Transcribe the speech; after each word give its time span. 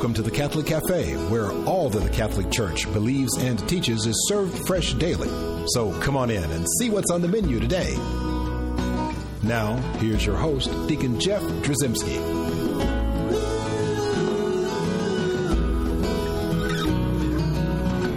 Welcome 0.00 0.14
to 0.14 0.22
the 0.22 0.30
Catholic 0.30 0.64
Cafe, 0.64 1.12
where 1.28 1.52
all 1.66 1.90
that 1.90 1.98
the 1.98 2.08
Catholic 2.08 2.50
Church 2.50 2.90
believes 2.94 3.36
and 3.36 3.58
teaches 3.68 4.06
is 4.06 4.16
served 4.30 4.66
fresh 4.66 4.94
daily. 4.94 5.28
So 5.74 5.92
come 6.00 6.16
on 6.16 6.30
in 6.30 6.42
and 6.42 6.66
see 6.78 6.88
what's 6.88 7.10
on 7.10 7.20
the 7.20 7.28
menu 7.28 7.60
today. 7.60 7.94
Now, 9.42 9.76
here's 9.98 10.24
your 10.24 10.38
host, 10.38 10.70
Deacon 10.88 11.20
Jeff 11.20 11.42
Drzymski. 11.42 12.16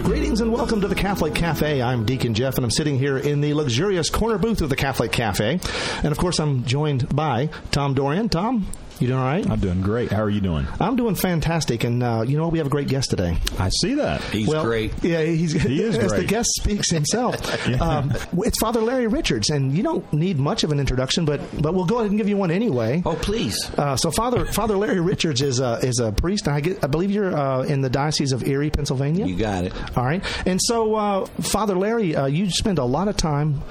Greetings 0.06 0.40
and 0.40 0.54
welcome 0.54 0.80
to 0.80 0.88
the 0.88 0.96
Catholic 0.96 1.36
Cafe. 1.36 1.82
I'm 1.82 2.06
Deacon 2.06 2.34
Jeff, 2.34 2.56
and 2.56 2.64
I'm 2.64 2.72
sitting 2.72 2.98
here 2.98 3.18
in 3.18 3.42
the 3.42 3.54
luxurious 3.54 4.10
corner 4.10 4.38
booth 4.38 4.62
of 4.62 4.70
the 4.70 4.78
Catholic 4.78 5.12
Cafe. 5.12 5.60
And 5.98 6.12
of 6.14 6.18
course, 6.18 6.40
I'm 6.40 6.64
joined 6.64 7.14
by 7.14 7.50
Tom 7.72 7.94
Dorian. 7.94 8.30
Tom, 8.30 8.68
you 9.04 9.10
doing 9.10 9.20
all 9.20 9.26
right? 9.26 9.50
I'm 9.50 9.60
doing 9.60 9.82
great. 9.82 10.12
How 10.12 10.24
are 10.24 10.30
you 10.30 10.42
doing? 10.42 10.66
I'm 10.80 10.96
doing 10.96 11.16
fantastic, 11.16 11.84
and 11.84 12.02
uh, 12.02 12.24
you 12.26 12.38
know 12.38 12.44
what? 12.44 12.54
We 12.54 12.58
have 12.60 12.68
a 12.68 12.72
great 12.72 12.88
guest 12.88 13.10
today. 13.10 13.38
I 13.60 13.70
see 13.70 13.96
that. 13.96 14.22
He's 14.24 14.48
well, 14.48 14.64
great. 14.64 14.92
Yeah, 15.04 15.22
he's 15.22 15.54
He 15.54 15.82
is 15.82 15.98
as 16.00 16.12
the 16.12 16.24
guest 16.24 16.50
speaks 16.56 16.90
himself. 16.90 17.36
um, 17.82 18.12
it's 18.38 18.60
Father 18.60 18.82
Larry 18.82 19.08
Richards, 19.08 19.50
and 19.50 19.76
you 19.76 19.84
don't 19.84 20.12
need 20.14 20.40
much 20.40 20.64
of 20.64 20.72
an 20.72 20.80
introduction, 20.80 21.26
but 21.26 21.42
but 21.62 21.74
we'll 21.74 21.86
go 21.86 22.00
ahead 22.00 22.10
and 22.10 22.18
give 22.18 22.30
you 22.30 22.38
one 22.38 22.52
anyway. 22.52 23.02
Oh, 23.06 23.16
please. 23.16 23.70
Uh, 23.78 23.96
so 23.96 24.10
Father 24.10 24.46
Father 24.46 24.78
Larry 24.78 25.02
Richards 25.02 25.42
is 25.42 25.60
a 25.60 25.80
is 25.84 26.00
a 26.00 26.12
priest. 26.12 26.48
I, 26.48 26.62
get, 26.62 26.84
I 26.84 26.88
believe 26.88 27.12
you're 27.12 27.36
uh, 27.36 27.64
in 27.64 27.82
the 27.82 27.90
diocese 27.90 28.32
of 28.32 28.48
Erie, 28.48 28.70
Pennsylvania. 28.70 29.26
You 29.26 29.36
got 29.36 29.66
it. 29.66 29.74
All 29.98 30.06
right. 30.06 30.24
And 30.48 30.60
so, 30.62 30.96
uh, 30.96 31.26
Father 31.42 31.76
Larry, 31.76 32.16
uh, 32.16 32.28
you 32.28 32.50
spend 32.50 32.80
a 32.80 32.86
lot 32.86 33.08
of 33.08 33.18
time 33.18 33.62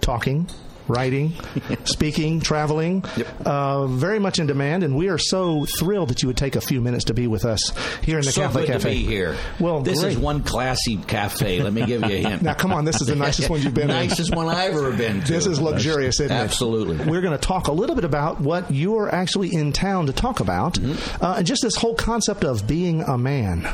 talking, 0.00 0.48
writing, 0.88 1.32
speaking, 1.84 2.40
traveling, 2.40 3.04
Yep. 3.16 3.26
uh, 3.46 3.86
very 3.86 4.18
much 4.18 4.38
in 4.38 4.46
demand. 4.46 4.82
And 4.82 4.96
we 4.96 5.08
are 5.08 5.18
so 5.18 5.64
thrilled 5.78 6.10
that 6.10 6.22
you 6.22 6.28
would 6.28 6.36
take 6.36 6.56
a 6.56 6.60
few 6.60 6.80
minutes 6.80 7.04
to 7.04 7.14
be 7.14 7.26
with 7.26 7.44
us 7.44 7.72
here 8.02 8.18
in 8.18 8.24
the 8.24 8.32
so 8.32 8.42
Catholic 8.42 8.66
Cafe. 8.66 8.78
to 8.78 9.00
be 9.00 9.04
here. 9.06 9.36
Well, 9.60 9.80
this 9.82 10.00
great. 10.00 10.12
is 10.12 10.18
one 10.18 10.42
classy 10.42 10.96
cafe. 10.96 11.62
Let 11.62 11.72
me 11.72 11.86
give 11.86 12.00
you 12.02 12.06
a 12.16 12.28
hint. 12.28 12.42
Now, 12.44 12.54
come 12.54 12.72
on, 12.72 12.84
this 12.84 13.00
is 13.00 13.06
the 13.06 13.16
nicest 13.16 13.48
one 13.48 13.62
you've 13.62 13.74
been 13.74 13.90
in. 13.90 13.96
Nicest 13.96 14.34
one 14.34 14.48
I've 14.48 14.74
ever 14.74 14.92
been 14.92 15.22
to. 15.22 15.32
This 15.32 15.46
is 15.46 15.60
luxurious, 15.60 16.20
isn't 16.20 16.34
it? 16.34 16.38
Absolutely. 16.38 16.96
We're 17.10 17.20
going 17.22 17.32
to 17.38 17.38
talk 17.38 17.68
a 17.68 17.72
little 17.72 17.94
bit 17.96 18.04
about 18.04 18.40
what 18.40 18.70
you 18.70 18.98
are 18.98 19.08
actually 19.14 19.54
in 19.54 19.72
town 19.72 20.06
to 20.06 20.12
talk 20.12 20.40
about, 20.40 20.74
Mm-hmm. 20.74 21.24
uh, 21.24 21.34
and 21.38 21.46
just 21.46 21.62
this 21.62 21.76
whole 21.76 21.94
concept 21.94 22.44
of 22.44 22.66
being 22.66 23.02
a 23.02 23.16
man. 23.16 23.66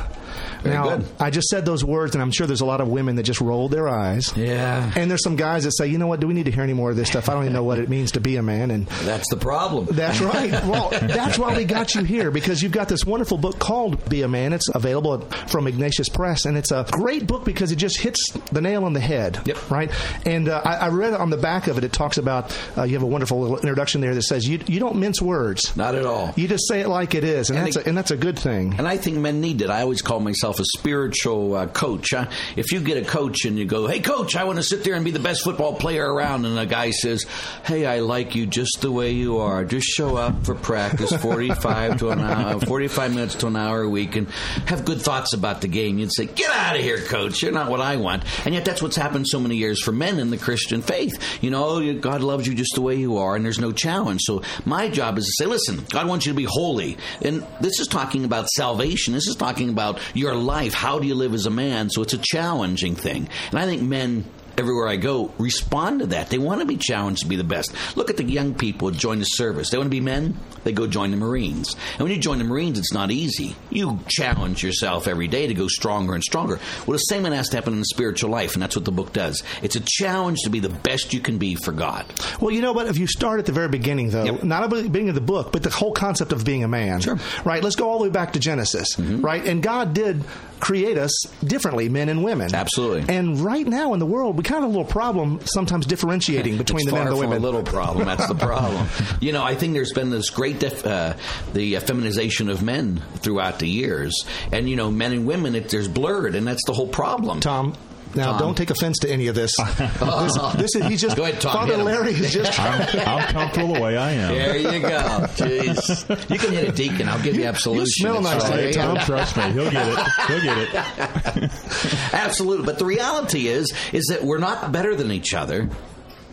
Very 0.63 0.75
now, 0.75 0.97
good. 0.97 1.07
I 1.19 1.31
just 1.31 1.49
said 1.49 1.65
those 1.65 1.85
words, 1.85 2.15
and 2.15 2.23
I'm 2.23 2.31
sure 2.31 2.47
there's 2.47 2.61
a 2.61 2.67
lot 2.67 2.81
of 2.81 2.89
women 2.89 3.17
that 3.17 3.23
just 3.25 3.41
rolled 3.41 3.71
their 3.71 3.89
eyes. 3.89 4.33
Yeah. 4.37 4.93
And 4.97 5.11
there's 5.11 5.23
some 5.23 5.37
guys 5.37 5.65
that 5.65 5.73
say, 5.73 5.87
you 5.87 5.99
know 5.99 6.07
what, 6.07 6.21
do 6.21 6.27
we 6.27 6.35
need 6.35 6.45
to 6.45 6.51
hear 6.51 6.63
any 6.63 6.73
more 6.73 6.91
of 6.91 6.97
this 6.97 7.09
stuff? 7.09 7.29
I 7.29 7.35
don't 7.35 7.45
even 7.45 7.53
know 7.55 7.65
what 7.65 7.79
it 7.79 7.89
means 7.89 8.13
to 8.13 8.21
be 8.21 8.37
a 8.37 8.43
man. 8.43 8.71
And 8.71 8.87
That's 8.87 9.29
the 9.31 9.37
problem. 9.37 9.87
that's 9.91 10.21
right. 10.21 10.51
Well, 10.65 10.91
that's 10.91 11.39
why 11.39 11.57
we 11.57 11.65
got 11.65 11.95
you 11.95 12.03
here 12.05 12.31
because 12.31 12.63
you've 12.63 12.73
got 12.73 12.89
this 12.89 13.05
wonderful 13.05 13.39
book 13.39 13.59
called 13.59 14.09
Be 14.09 14.23
a 14.23 14.29
Man. 14.29 14.53
It's 14.53 14.69
available 14.75 15.21
from 15.49 15.67
Ignatius 15.67 16.09
Press, 16.09 16.45
and 16.45 16.57
it's 16.57 16.71
a 16.71 16.87
great 16.91 17.27
book 17.27 17.45
because 17.45 17.73
it 17.73 17.77
just 17.77 17.99
hits 17.99 18.31
the 18.53 18.61
nail 18.61 18.85
on 18.85 18.93
the 18.93 19.01
head. 19.01 19.41
Yep. 19.47 19.71
Right. 19.71 19.91
And 20.27 20.49
uh, 20.49 20.61
I, 20.65 20.77
I 20.77 20.89
read 20.89 21.15
on 21.15 21.31
the 21.31 21.37
back 21.37 21.67
of 21.67 21.79
it. 21.79 21.85
It 21.85 21.93
talks 21.93 22.19
about 22.19 22.57
uh, 22.77 22.85
you 22.85 22.95
have 22.95 23.03
a 23.03 23.07
wonderful 23.07 23.41
little 23.41 23.59
introduction 23.59 24.01
there 24.01 24.15
that 24.15 24.23
says 24.23 24.47
you 24.47 24.61
you 24.67 24.79
don't 24.81 24.97
mince 24.97 25.21
words. 25.23 25.77
Not 25.77 25.95
at 25.95 26.07
all. 26.07 26.33
You 26.37 26.49
just 26.49 26.69
say 26.69 26.81
it 26.81 26.89
like 26.89 27.15
it 27.15 27.25
is, 27.25 27.51
and, 27.51 27.59
And 27.59 27.67
that's 27.67 27.77
it- 27.77 27.87
a, 27.87 27.89
and 27.89 27.99
that's 27.99 28.11
a 28.11 28.17
good 28.17 28.39
thing. 28.39 28.75
And 28.79 28.87
I 28.87 28.97
think 28.97 29.17
men 29.19 29.41
need 29.41 29.61
it. 29.63 29.71
I 29.71 29.83
always 29.83 30.03
call 30.03 30.20
myself 30.21 30.61
a 30.61 30.65
spiritual 30.77 31.55
uh, 31.55 31.67
coach. 31.67 32.13
If 32.57 32.73
you 32.73 32.81
get 32.81 32.97
a 32.97 33.05
coach 33.05 33.45
and 33.45 33.59
you 33.59 33.65
go, 33.65 33.87
"Hey, 33.87 34.01
coach, 34.01 34.37
I 34.37 34.45
want 34.45 34.59
to 34.59 34.63
sit 34.63 34.85
there 34.85 34.95
and 34.95 35.05
be 35.05 35.11
the 35.11 35.19
best 35.19 35.43
football 35.43 35.75
player 35.75 36.13
around," 36.13 36.45
and 36.47 36.59
a 36.59 36.67
guy 36.67 36.91
says, 36.91 37.25
"Hey, 37.65 37.87
I 37.87 38.01
like 38.01 38.35
you 38.35 38.47
just 38.47 38.79
the 38.81 38.91
way 38.91 39.13
you 39.13 39.39
are. 39.39 39.65
Just 39.65 39.87
show 39.87 40.17
up 40.17 40.45
for 40.45 40.55
practice, 40.55 41.13
forty-five 41.13 41.99
to 41.99 42.11
an 42.11 42.21
hour, 42.21 42.61
forty-five 42.61 43.15
minutes 43.15 43.35
to 43.37 43.47
an 43.47 43.57
hour 43.57 43.83
a 43.83 43.89
week, 43.89 44.17
and 44.17 44.29
have 44.67 44.85
good 44.85 45.01
thoughts 45.01 45.33
about 45.33 45.61
the 45.61 45.69
game." 45.69 45.99
You'd 45.99 46.15
say, 46.15 46.27
"Get 46.27 46.51
out 46.51 46.77
of 46.77 46.83
here, 46.83 46.99
coach. 46.99 47.43
You're 47.43 47.53
not 47.53 47.71
what 47.71 47.81
I 47.81 47.97
want." 47.97 48.25
And 48.45 48.55
yet, 48.55 48.65
that's 48.65 48.83
what's 48.83 48.97
happened 48.97 49.27
so 49.29 49.41
many 49.41 49.57
years 49.57 49.83
for 49.83 49.93
men 49.93 50.19
in 50.19 50.31
the 50.31 50.39
Christian 50.39 50.83
faith. 50.83 51.13
You 51.41 51.51
know, 51.51 51.95
God 51.95 52.23
loves 52.23 52.47
you 52.47 52.55
just 52.55 52.75
the 52.75 52.81
way 52.81 52.97
you 52.97 53.19
are, 53.19 53.37
and 53.37 53.45
there's 53.45 53.59
no 53.59 53.73
challenge. 53.73 54.23
So 54.25 54.43
my 54.65 54.89
job 54.89 55.19
is 55.19 55.25
to 55.25 55.45
say, 55.45 55.47
"Listen, 55.49 55.85
God 55.91 56.07
wants 56.07 56.27
you 56.27 56.33
to 56.33 56.37
be 56.37 56.47
holy," 56.49 56.97
and 57.23 57.47
this 57.61 57.81
is 57.81 57.87
talking 57.87 58.25
about 58.25 58.49
salvation. 58.49 59.15
This 59.15 59.27
is 59.27 59.37
talking 59.37 59.69
about 59.71 59.99
your 60.15 60.35
life. 60.35 60.75
How 60.75 60.99
do 60.99 61.07
you 61.07 61.15
live 61.15 61.35
as 61.35 61.47
a 61.47 61.51
man? 61.51 61.91
So 61.91 62.03
it's 62.03 62.13
a 62.13 62.19
challenging 62.19 62.95
thing, 62.95 63.29
and 63.51 63.59
I 63.59 63.67
think 63.67 63.83
men. 63.83 64.25
Everywhere 64.61 64.89
I 64.89 64.97
go, 64.97 65.33
respond 65.39 66.01
to 66.01 66.07
that. 66.09 66.29
They 66.29 66.37
want 66.37 66.61
to 66.61 66.67
be 66.67 66.77
challenged 66.77 67.23
to 67.23 67.27
be 67.29 67.37
the 67.37 67.45
best. 67.45 67.73
Look 67.97 68.11
at 68.11 68.19
the 68.19 68.25
young 68.25 68.53
people 68.55 68.91
who 68.91 68.95
join 68.95 69.19
the 69.19 69.25
service. 69.25 69.71
They 69.71 69.79
want 69.79 69.87
to 69.87 69.91
be 69.91 70.01
men. 70.03 70.37
They 70.65 70.73
go 70.73 70.87
join 70.87 71.11
the 71.11 71.17
Marines. 71.17 71.75
And 71.93 72.01
when 72.03 72.13
you 72.13 72.19
join 72.19 72.37
the 72.37 72.45
Marines, 72.45 72.79
it's 72.79 72.93
not 72.93 73.11
easy. 73.11 73.57
You 73.71 74.01
challenge 74.07 74.63
yourself 74.63 75.07
every 75.09 75.29
day 75.29 75.47
to 75.47 75.55
go 75.55 75.67
stronger 75.67 76.13
and 76.13 76.23
stronger. 76.23 76.61
Well, 76.87 76.93
the 76.93 76.99
same 76.99 77.23
thing 77.23 77.33
has 77.33 77.49
to 77.49 77.57
happen 77.57 77.73
in 77.73 77.79
the 77.79 77.87
spiritual 77.87 78.29
life, 78.29 78.53
and 78.53 78.63
that's 78.63 78.77
what 78.77 78.85
the 78.85 78.93
book 78.93 79.15
does. 79.15 79.43
It's 79.63 79.77
a 79.77 79.81
challenge 79.81 80.41
to 80.45 80.51
be 80.51 80.61
the 80.61 80.69
best 80.69 81.15
you 81.15 81.21
can 81.21 81.39
be 81.39 81.55
for 81.55 81.73
God. 81.73 82.05
Well, 82.39 82.51
you 82.51 82.61
know 82.61 82.73
what? 82.73 82.87
If 82.87 82.99
you 82.99 83.07
start 83.07 83.39
at 83.41 83.47
the 83.47 83.53
very 83.53 83.69
beginning, 83.69 84.11
though, 84.11 84.25
Yep. 84.25 84.45
not 84.45 84.63
at 84.63 84.69
the 84.69 84.83
beginning 84.83 85.09
of 85.09 85.15
the 85.15 85.23
book, 85.23 85.53
but 85.53 85.63
the 85.63 85.71
whole 85.71 85.93
concept 85.93 86.33
of 86.33 86.45
being 86.45 86.65
a 86.65 86.69
man. 86.69 87.01
Sure. 87.01 87.17
Mm-hmm. 87.17 87.49
Right? 87.49 87.65
Let's 87.65 87.77
go 87.77 87.89
all 87.89 87.97
the 87.97 88.05
way 88.05 88.11
back 88.11 88.35
to 88.35 88.39
Genesis. 88.41 88.99
Right? 88.99 89.43
And 89.47 89.63
God 89.63 89.95
did 89.95 90.23
create 90.61 90.99
us 90.99 91.23
differently, 91.45 91.89
men 91.89 92.09
and 92.09 92.23
women. 92.23 92.55
Absolutely. 92.55 93.15
And 93.15 93.41
right 93.41 93.67
now 93.67 93.93
in 93.95 93.99
the 93.99 94.07
world, 94.07 94.37
we 94.37 94.45
kind 94.45 94.59
of 94.59 94.71
have 94.71 94.75
a 94.75 94.79
little 94.79 94.93
problem 94.93 95.41
sometimes 95.45 95.87
differentiating 95.87 96.59
between 96.59 96.81
it's 96.81 96.91
the 96.91 96.93
men 96.93 97.07
and 97.07 97.17
the 97.17 97.21
women. 97.21 97.39
a 97.39 97.41
little 97.41 97.63
problem. 97.63 98.07
That's 98.07 98.29
the 98.29 98.35
problem. 98.35 98.87
you 99.21 99.33
know, 99.33 99.43
I 99.43 99.55
think 99.55 99.75
there's 99.75 99.93
been 99.93 100.11
this 100.11 100.31
great 100.31 100.61
def, 100.61 100.85
uh, 100.87 101.15
the 101.53 101.77
uh, 101.77 101.81
feminization 101.81 102.49
of 102.49 102.63
men 102.63 103.03
throughout 103.17 103.59
the 103.59 103.69
years, 103.69 104.25
and 104.53 104.69
you 104.69 104.77
know, 104.77 104.91
men 104.91 105.13
and 105.13 105.27
women, 105.27 105.55
it, 105.55 105.69
there's 105.71 105.89
blurred, 105.89 106.35
and 106.35 106.47
that's 106.47 106.65
the 106.67 106.73
whole 106.73 106.89
problem. 106.89 107.41
Tom. 107.41 107.75
Now, 108.15 108.33
Tom. 108.33 108.39
don't 108.41 108.57
take 108.57 108.71
offense 108.71 108.99
to 109.01 109.11
any 109.11 109.29
of 109.29 109.35
this. 109.35 109.55
this, 109.79 110.39
this 110.57 110.77
is 110.77 110.87
he's 110.87 111.01
just 111.01 111.17
Go 111.17 111.25
ahead, 111.25 111.41
Tom, 111.41 111.53
Father. 111.69 111.77
Larry 111.83 112.13
is 112.13 112.33
just 112.33 112.59
I'm, 112.59 112.83
I'm 113.07 113.27
comfortable 113.29 113.75
the 113.75 113.81
way 113.81 113.97
I 113.97 114.13
am. 114.13 114.35
There 114.35 114.57
you 114.57 114.81
go. 114.81 114.89
Jeez. 115.37 116.31
You 116.31 116.39
can 116.39 116.53
hit 116.53 116.69
a 116.69 116.73
deacon. 116.73 117.09
I'll 117.09 117.23
give 117.23 117.37
you 117.37 117.45
absolution. 117.45 117.85
You 118.07 118.21
smell 118.21 118.23
nice 118.23 118.45
today, 118.45 118.67
right, 118.67 118.75
Tom. 118.75 118.97
Trust 118.99 119.37
me. 119.37 119.53
He'll 119.53 119.71
get 119.71 119.87
it. 119.87 120.09
He'll 120.27 120.43
get 120.43 120.59
it. 120.59 121.51
Absolutely. 122.13 122.67
But 122.67 122.79
the 122.79 122.85
reality 122.85 123.49
is, 123.49 123.73
is 123.93 124.07
that 124.07 124.25
we're 124.25 124.39
not 124.39 124.73
better 124.73 124.95
than 124.95 125.13
each 125.13 125.35
other. 125.35 125.69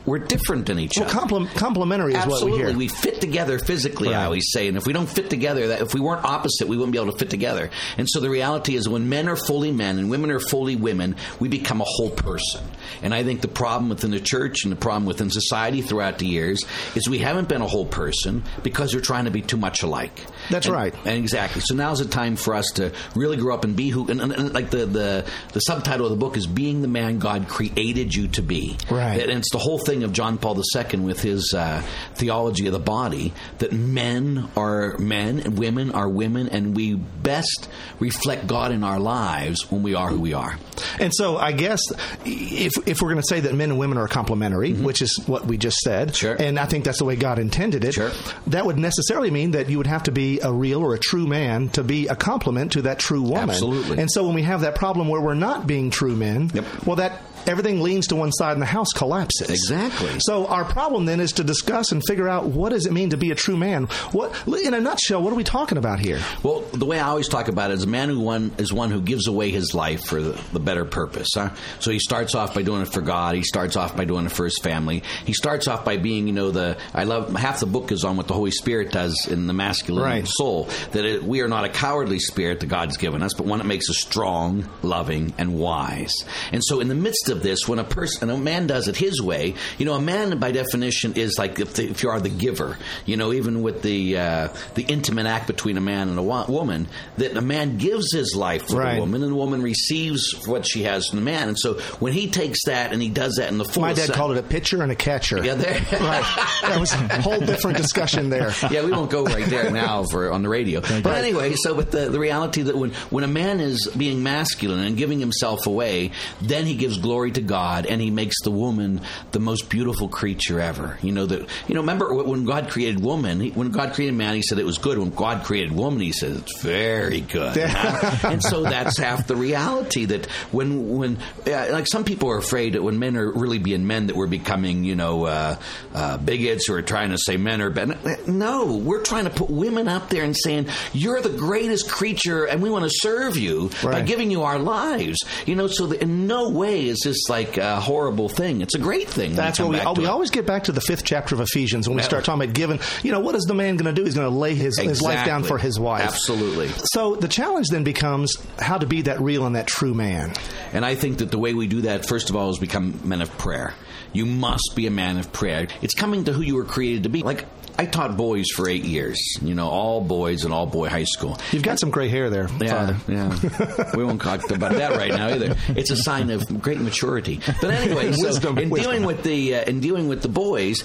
We're 0.08 0.18
different 0.20 0.66
than 0.66 0.80
each 0.80 0.94
well, 0.98 1.08
other. 1.08 1.20
complim- 1.20 1.54
complementary 1.56 2.14
is 2.14 2.18
Absolutely, 2.20 2.52
what 2.52 2.58
we 2.60 2.66
hear. 2.70 2.78
we 2.78 2.88
fit 2.88 3.22
together 3.22 3.60
physically. 3.60 4.14
I 4.16 4.26
always 4.26 4.50
say, 4.52 4.68
and 4.68 4.78
if 4.78 4.88
we 4.88 4.94
don't 4.94 5.06
fit 5.10 5.30
together, 5.30 5.68
that 5.68 5.82
if 5.82 5.94
we 5.94 6.00
weren't 6.00 6.24
opposite, 6.26 6.68
we 6.68 6.78
wouldn't 6.78 6.94
be 6.94 6.98
able 7.00 7.12
to 7.12 7.18
fit 7.20 7.30
together. 7.30 7.70
And 7.98 8.08
so 8.10 8.20
the 8.22 8.30
reality 8.30 8.76
is, 8.76 8.88
when 8.90 9.10
men 9.10 9.28
are 9.28 9.36
fully 9.36 9.72
men 9.72 10.00
and 10.00 10.10
women 10.10 10.32
are 10.32 10.40
fully 10.40 10.76
women, 10.78 11.18
we 11.40 11.50
become 11.50 11.82
a 11.82 11.86
whole 11.86 12.10
person. 12.10 12.64
And 13.04 13.14
I 13.14 13.24
think 13.24 13.42
the 13.42 13.48
problem 13.50 13.90
within 13.90 14.12
the 14.12 14.20
church 14.22 14.64
and 14.64 14.72
the 14.72 14.78
problem 14.78 15.06
within 15.06 15.30
society 15.30 15.82
throughout 15.82 16.20
the 16.20 16.26
years 16.26 16.64
is 16.96 17.08
we 17.10 17.20
haven't 17.20 17.50
been 17.50 17.62
a 17.62 17.68
whole 17.68 17.86
person 17.86 18.44
because 18.64 18.96
we're 18.96 19.02
trying 19.02 19.26
to 19.26 19.32
be 19.32 19.42
too 19.42 19.58
much 19.58 19.84
alike. 19.84 20.26
That's 20.50 20.68
And- 20.68 20.76
right. 20.76 20.96
and 21.04 21.18
exactly. 21.18 21.62
So 21.66 21.76
now's 21.76 22.00
the 22.00 22.06
time 22.06 22.38
for 22.38 22.56
us 22.56 22.72
to 22.76 22.94
really 23.14 23.36
grow 23.36 23.54
up 23.54 23.66
and 23.66 23.76
be 23.76 23.90
who. 23.90 24.08
And, 24.10 24.22
and, 24.22 24.32
and 24.32 24.54
like 24.54 24.70
the, 24.72 24.86
the 24.86 25.26
the 25.52 25.60
subtitle 25.60 26.06
of 26.06 26.12
the 26.12 26.18
book 26.18 26.38
is 26.38 26.48
"Being 26.48 26.82
the 26.82 26.88
Man 26.88 27.20
God 27.20 27.50
Created 27.50 28.16
You 28.16 28.30
to 28.30 28.42
Be." 28.42 28.78
Right. 28.90 29.20
And 29.22 29.32
it's 29.40 29.52
the 29.52 29.58
whole 29.58 29.78
thing 29.80 29.97
of 30.04 30.14
John 30.14 30.38
Paul 30.38 30.62
II 30.76 31.00
with 31.00 31.22
his 31.22 31.54
uh, 31.56 31.82
theology 32.16 32.68
of 32.68 32.74
the 32.74 32.80
body 32.80 33.34
that 33.60 33.72
men 33.74 34.50
are 34.56 34.98
men 34.98 35.40
and 35.40 35.58
women 35.58 35.92
are 35.92 36.08
women, 36.10 36.50
and 36.50 36.76
we 36.76 36.96
best 36.96 37.70
reflect 38.00 38.48
God 38.48 38.72
in 38.72 38.84
our 38.84 39.00
lives 39.00 39.72
when 39.72 39.84
we 39.84 39.96
are 39.96 40.10
who 40.10 40.20
we 40.20 40.34
are. 40.34 40.58
And 41.00 41.14
so, 41.14 41.38
I 41.38 41.52
guess 41.52 41.80
if 42.26 42.74
if 42.88 43.02
we're 43.02 43.10
going 43.10 43.22
to 43.22 43.28
say 43.28 43.40
that 43.42 43.54
men 43.56 43.72
and 43.72 43.80
women 43.80 43.98
are 43.98 44.08
complementary, 44.08 44.74
which 44.74 45.02
is 45.02 45.20
what 45.26 45.46
we 45.46 45.58
just 45.58 45.78
said, 45.80 46.10
Mm-hmm. 46.10 46.14
Sure. 46.14 46.36
and 46.40 46.60
I 46.60 46.66
think 46.66 46.84
that's 46.86 47.00
the 47.00 47.06
way 47.06 47.16
God 47.16 47.40
intended 47.40 47.84
it, 47.84 47.94
Sure. 47.94 48.12
that 48.48 48.66
would 48.66 48.78
necessarily 48.78 49.32
mean 49.32 49.52
that 49.52 49.70
you 49.70 49.78
would 49.78 49.88
have 49.88 50.04
to 50.04 50.12
be 50.12 50.40
a 50.42 50.52
real 50.52 50.82
or 50.84 50.94
a 50.94 51.00
true 51.00 51.26
man 51.28 51.70
to 51.70 51.84
be 51.84 52.08
a 52.08 52.16
complement 52.16 52.74
to 52.74 52.84
that 52.84 53.00
true 53.00 53.22
woman. 53.24 53.50
Absolutely. 53.50 53.98
And 54.00 54.10
so, 54.12 54.26
when 54.26 54.36
we 54.36 54.44
have 54.44 54.62
that 54.62 54.76
problem 54.76 55.08
where 55.08 55.22
we're 55.22 55.34
not 55.34 55.66
being 55.68 55.90
true 55.90 56.16
men, 56.16 56.52
Yep. 56.54 56.66
well, 56.86 56.96
that 56.98 57.22
everything 57.48 57.82
leans 57.82 58.08
to 58.08 58.16
one 58.16 58.32
side 58.32 58.54
and 58.54 58.62
the 58.62 58.66
house 58.66 58.90
collapses. 58.94 59.50
Exactly. 59.50 60.12
So 60.20 60.48
our 60.48 60.66
problem 60.66 61.06
then 61.06 61.20
is 61.20 61.34
to 61.34 61.44
discuss 61.44 61.92
and 61.92 62.02
figure 62.08 62.28
out 62.28 62.46
what 62.48 62.70
does 62.70 62.86
it 62.86 62.92
mean 62.94 63.12
to 63.12 63.18
be 63.18 63.32
a 63.32 63.36
true 63.36 63.58
man. 63.58 63.86
What, 64.12 64.34
in 64.48 64.74
a 64.74 64.80
nutshell, 64.82 65.22
what 65.22 65.32
are 65.34 65.36
we 65.38 65.44
talking 65.44 65.78
about 65.78 66.00
here? 66.00 66.20
Well, 66.44 66.62
the 66.74 66.86
way 66.86 67.00
I 67.00 67.08
always 67.08 67.28
talk 67.28 67.48
about 67.48 67.72
it 67.72 67.76
is 67.76 67.84
a 67.84 67.88
man 67.88 68.10
who 68.10 68.20
one 68.20 68.52
is 68.58 68.72
one 68.74 68.92
who 68.92 69.02
gives 69.02 69.28
away 69.28 69.52
his 69.52 69.74
life 69.74 70.04
for 70.06 70.22
the, 70.22 70.40
the 70.54 70.60
better 70.60 70.86
purpose. 70.86 71.30
Huh? 71.34 71.50
So 71.80 71.92
he 71.92 72.00
starts 72.00 72.36
off 72.36 72.54
by 72.54 72.62
doing 72.64 72.82
it 72.82 72.88
for 72.94 73.02
God. 73.02 73.36
He 73.36 73.44
starts 73.44 73.76
off 73.76 73.96
by 73.96 74.06
doing 74.06 74.26
it 74.26 74.32
for 74.32 74.46
his 74.46 74.58
family. 74.60 75.04
He 75.26 75.34
starts 75.34 75.68
off 75.68 75.86
by 75.86 75.98
being, 75.98 76.28
you 76.28 76.34
know, 76.34 76.52
the 76.52 76.78
I 76.94 77.04
love 77.06 77.34
half 77.36 77.60
the 77.60 77.66
book 77.66 77.92
is 77.92 78.04
on 78.04 78.18
what 78.18 78.28
the 78.28 78.34
Holy 78.34 78.52
Spirit 78.52 78.92
does 78.92 79.28
in 79.30 79.48
the 79.48 79.54
masculine 79.54 80.04
Right. 80.04 80.28
soul. 80.28 80.70
That 80.92 81.06
it, 81.06 81.24
we 81.24 81.42
are 81.42 81.48
not 81.48 81.66
a 81.66 81.70
cowardly 81.70 82.20
spirit 82.20 82.60
that 82.60 82.68
God's 82.68 82.98
given 82.98 83.22
us, 83.24 83.34
but 83.34 83.46
one 83.46 83.60
that 83.60 83.66
makes 83.66 83.90
us 83.90 83.98
strong, 83.98 84.68
loving, 84.84 85.34
and 85.38 85.58
wise. 85.58 86.14
And 86.52 86.64
so, 86.64 86.80
in 86.80 86.88
the 86.88 86.96
midst 86.96 87.30
of 87.30 87.37
this, 87.44 87.68
when 87.68 87.80
a 87.80 87.84
person, 87.84 88.30
and 88.30 88.40
a 88.40 88.42
man 88.42 88.68
does 88.68 88.88
it 88.88 88.96
his 88.96 89.22
way, 89.22 89.56
You 89.78 89.86
know, 89.86 89.94
a 89.94 90.02
man 90.02 90.38
by 90.40 90.52
definition 90.52 91.14
is 91.14 91.38
like 91.38 91.60
if, 91.60 91.74
the, 91.74 91.90
if 91.90 92.04
you 92.04 92.10
are 92.10 92.20
the 92.20 92.30
giver. 92.30 92.78
You 93.06 93.18
know, 93.18 93.34
even 93.34 93.62
with 93.62 93.82
the 93.82 94.18
uh, 94.18 94.48
the 94.76 94.84
intimate 94.84 95.26
act 95.26 95.48
between 95.48 95.78
a 95.78 95.82
man 95.82 96.10
and 96.10 96.18
a 96.18 96.22
wa- 96.24 96.46
woman, 96.48 96.88
that 97.18 97.36
a 97.38 97.42
man 97.42 97.78
gives 97.78 98.14
his 98.14 98.36
life 98.36 98.68
for 98.68 98.78
Right. 98.78 98.96
the 98.96 99.00
woman, 99.02 99.24
and 99.24 99.32
the 99.32 99.36
woman 99.36 99.62
receives 99.62 100.46
what 100.48 100.68
she 100.68 100.84
has 100.84 101.08
from 101.08 101.20
the 101.20 101.26
man. 101.26 101.48
And 101.50 101.58
so 101.60 101.76
when 102.00 102.14
he 102.14 102.30
takes 102.30 102.66
that 102.66 102.92
and 102.94 103.02
he 103.02 103.10
does 103.10 103.36
that 103.38 103.50
in 103.50 103.58
the 103.58 103.66
full 103.66 103.82
My 103.84 103.94
dad 103.94 104.12
called 104.12 104.32
it 104.32 104.38
a 104.38 104.44
pitcher 104.44 104.82
and 104.84 104.92
a 104.92 104.96
catcher. 104.96 105.44
Yeah, 105.44 105.56
there. 105.56 105.74
right. 106.00 106.24
That 106.62 106.78
was 106.80 106.94
a 106.94 107.22
whole 107.22 107.40
different 107.40 107.78
discussion 107.78 108.30
there. 108.30 108.54
yeah, 108.72 108.84
we 108.84 108.92
won't 108.92 109.10
go 109.12 109.24
right 109.26 109.46
there 109.46 109.72
now 109.72 110.04
for 110.04 110.32
on 110.32 110.44
the 110.44 110.50
radio. 110.50 110.82
But 110.82 111.06
anyway, 111.18 111.54
so 111.56 111.74
with 111.74 111.92
the, 111.92 112.10
the 112.10 112.20
reality 112.20 112.62
that 112.64 112.76
when 112.78 112.92
when 113.10 113.24
a 113.24 113.28
man 113.28 113.60
is 113.60 113.88
being 113.98 114.24
masculine 114.24 114.80
and 114.80 114.96
giving 114.98 115.20
himself 115.20 115.66
away, 115.68 116.12
then 116.42 116.66
he 116.66 116.76
gives 116.76 116.98
glory 116.98 117.17
to 117.26 117.42
God 117.42 117.86
and 117.86 118.00
he 118.00 118.12
makes 118.12 118.42
the 118.44 118.52
woman 118.52 119.02
the 119.32 119.40
most 119.40 119.70
beautiful 119.70 120.08
creature 120.08 120.60
ever. 120.60 120.98
You 121.02 121.12
know 121.12 121.26
that 121.26 121.48
you 121.68 121.76
know. 121.76 121.82
Remember 121.82 122.14
when 122.24 122.46
God 122.46 122.70
created 122.70 123.00
woman? 123.00 123.40
He, 123.40 123.50
when 123.52 123.72
God 123.72 123.94
created 123.94 124.16
man, 124.16 124.36
He 124.36 124.42
said 124.42 124.60
it 124.60 124.66
was 124.66 124.78
good. 124.78 124.98
When 124.98 125.10
God 125.10 125.44
created 125.44 125.72
woman, 125.72 126.02
He 126.02 126.12
said 126.12 126.36
it's 126.36 126.62
very 126.62 127.22
good. 127.22 127.58
and 128.24 128.44
so 128.44 128.64
that's 128.64 128.98
half 128.98 129.28
the 129.28 129.36
reality 129.36 130.06
that 130.06 130.26
when 130.52 130.98
when 130.98 131.18
uh, 131.48 131.68
like 131.72 131.88
some 131.88 132.04
people 132.04 132.30
are 132.30 132.38
afraid 132.38 132.74
that 132.74 132.84
when 132.84 133.00
men 133.00 133.18
are 133.18 133.32
really 133.32 133.60
being 133.60 133.88
men 133.88 134.08
that 134.08 134.16
we're 134.16 134.28
becoming 134.28 134.84
you 134.84 134.96
know 134.96 135.26
uh, 135.26 135.56
uh, 135.94 136.18
bigots 136.18 136.68
who 136.68 136.74
are 136.74 136.82
trying 136.82 137.12
to 137.12 137.18
say 137.18 137.38
men 137.38 137.62
are 137.62 137.70
bad. 137.70 138.28
No, 138.28 138.76
we're 138.78 139.04
trying 139.04 139.26
to 139.26 139.30
put 139.30 139.50
women 139.50 139.88
up 139.88 140.10
there 140.10 140.24
and 140.24 140.36
saying 140.36 140.68
you're 140.94 141.22
the 141.22 141.30
greatest 141.30 141.90
creature 141.90 142.46
and 142.46 142.62
we 142.62 142.70
want 142.70 142.84
to 142.84 142.92
serve 142.92 143.38
you 143.38 143.72
by 143.82 144.02
giving 144.02 144.32
you 144.32 144.44
our 144.44 144.60
lives. 144.60 145.18
You 145.46 145.56
know, 145.56 145.68
so 145.68 145.88
that 145.88 146.02
in 146.02 146.28
no 146.28 146.50
way 146.50 146.88
is 146.88 147.02
this 147.08 147.30
like 147.30 147.58
a 147.58 147.80
horrible 147.80 148.30
thing. 148.30 148.62
It's 148.62 148.76
a 148.76 148.80
great 148.80 149.08
thing. 149.08 149.36
That's 149.36 149.60
what 149.60 149.70
we 149.70 149.78
we 149.78 150.06
it. 150.06 150.10
always 150.10 150.30
get 150.30 150.46
back 150.46 150.66
to 150.66 150.72
the 150.72 150.82
fifth 150.82 151.04
chapter 151.04 151.36
of 151.36 151.42
Ephesians 151.42 151.88
when 151.88 151.96
we 151.96 152.04
start 152.04 152.26
talking 152.26 152.42
about 152.42 152.54
giving. 152.54 152.80
You 153.04 153.12
know, 153.12 153.20
what 153.20 153.36
is 153.36 153.44
the 153.44 153.54
man 153.54 153.78
going 153.78 153.94
to 153.94 154.00
do? 154.00 154.06
He's 154.06 154.16
going 154.16 154.30
to 154.30 154.36
lay 154.36 154.56
his, 154.56 154.78
his 154.78 155.02
life 155.02 155.26
down 155.26 155.44
for 155.44 155.58
his 155.58 155.80
wife. 155.80 156.02
Absolutely. 156.02 156.70
So 156.92 157.16
the 157.16 157.28
challenge 157.28 157.70
then 157.70 157.84
becomes 157.84 158.36
how 158.60 158.78
to 158.78 158.86
be 158.86 159.04
that 159.04 159.22
real 159.22 159.46
and 159.46 159.56
that 159.56 159.68
true 159.68 159.94
man. 159.94 160.34
And 160.74 160.86
I 160.86 160.96
think 160.96 161.20
that 161.20 161.32
the 161.32 161.40
way 161.40 161.54
we 161.54 161.68
do 161.68 161.82
that, 161.82 162.06
first 162.06 162.30
of 162.30 162.36
all, 162.36 162.50
is 162.50 162.60
become 162.60 163.00
men 163.08 163.22
of 163.22 163.36
prayer. 163.38 163.74
You 164.14 164.26
must 164.26 164.74
be 164.76 164.88
a 164.88 164.92
man 164.92 165.18
of 165.18 165.32
prayer. 165.32 165.68
It's 165.82 165.94
coming 165.94 166.26
to 166.26 166.34
who 166.34 166.42
you 166.42 166.56
were 166.56 166.66
created 166.66 167.04
to 167.04 167.10
be. 167.10 167.24
Like, 167.24 167.46
I 167.80 167.86
taught 167.86 168.18
boys 168.18 168.48
for 168.56 168.68
eight 168.68 168.84
years, 168.86 169.20
you 169.42 169.54
know, 169.54 169.68
all 169.70 170.02
boys 170.02 170.44
and 170.46 170.54
all 170.54 170.66
boy 170.66 170.90
high 170.90 171.04
school. 171.04 171.38
You've 171.52 171.62
got 171.64 171.80
some 171.80 171.92
gray 171.92 172.10
hair 172.10 172.30
there, 172.30 172.48
Yeah, 172.60 172.96
Father. 172.96 172.98
yeah. 173.08 173.92
we 173.96 174.04
won't 174.04 174.22
talk 174.22 174.50
about 174.50 174.74
that 174.74 174.98
right 174.98 175.12
now 175.12 175.28
either. 175.30 175.56
It's 175.70 175.92
a 175.92 175.98
sign 175.98 176.30
of 176.32 176.62
great 176.62 176.80
maturity. 176.80 177.40
But 177.62 177.72
anyway, 177.72 178.12
so 178.14 178.28
Wisdom, 178.28 178.58
in 178.58 178.70
wisdom. 178.72 178.92
dealing 178.92 179.06
with 179.06 179.24
the 179.24 179.56
uh, 179.56 179.64
in 179.66 179.80
dealing 179.80 180.08
with 180.08 180.22
the 180.24 180.28
boys, 180.30 180.84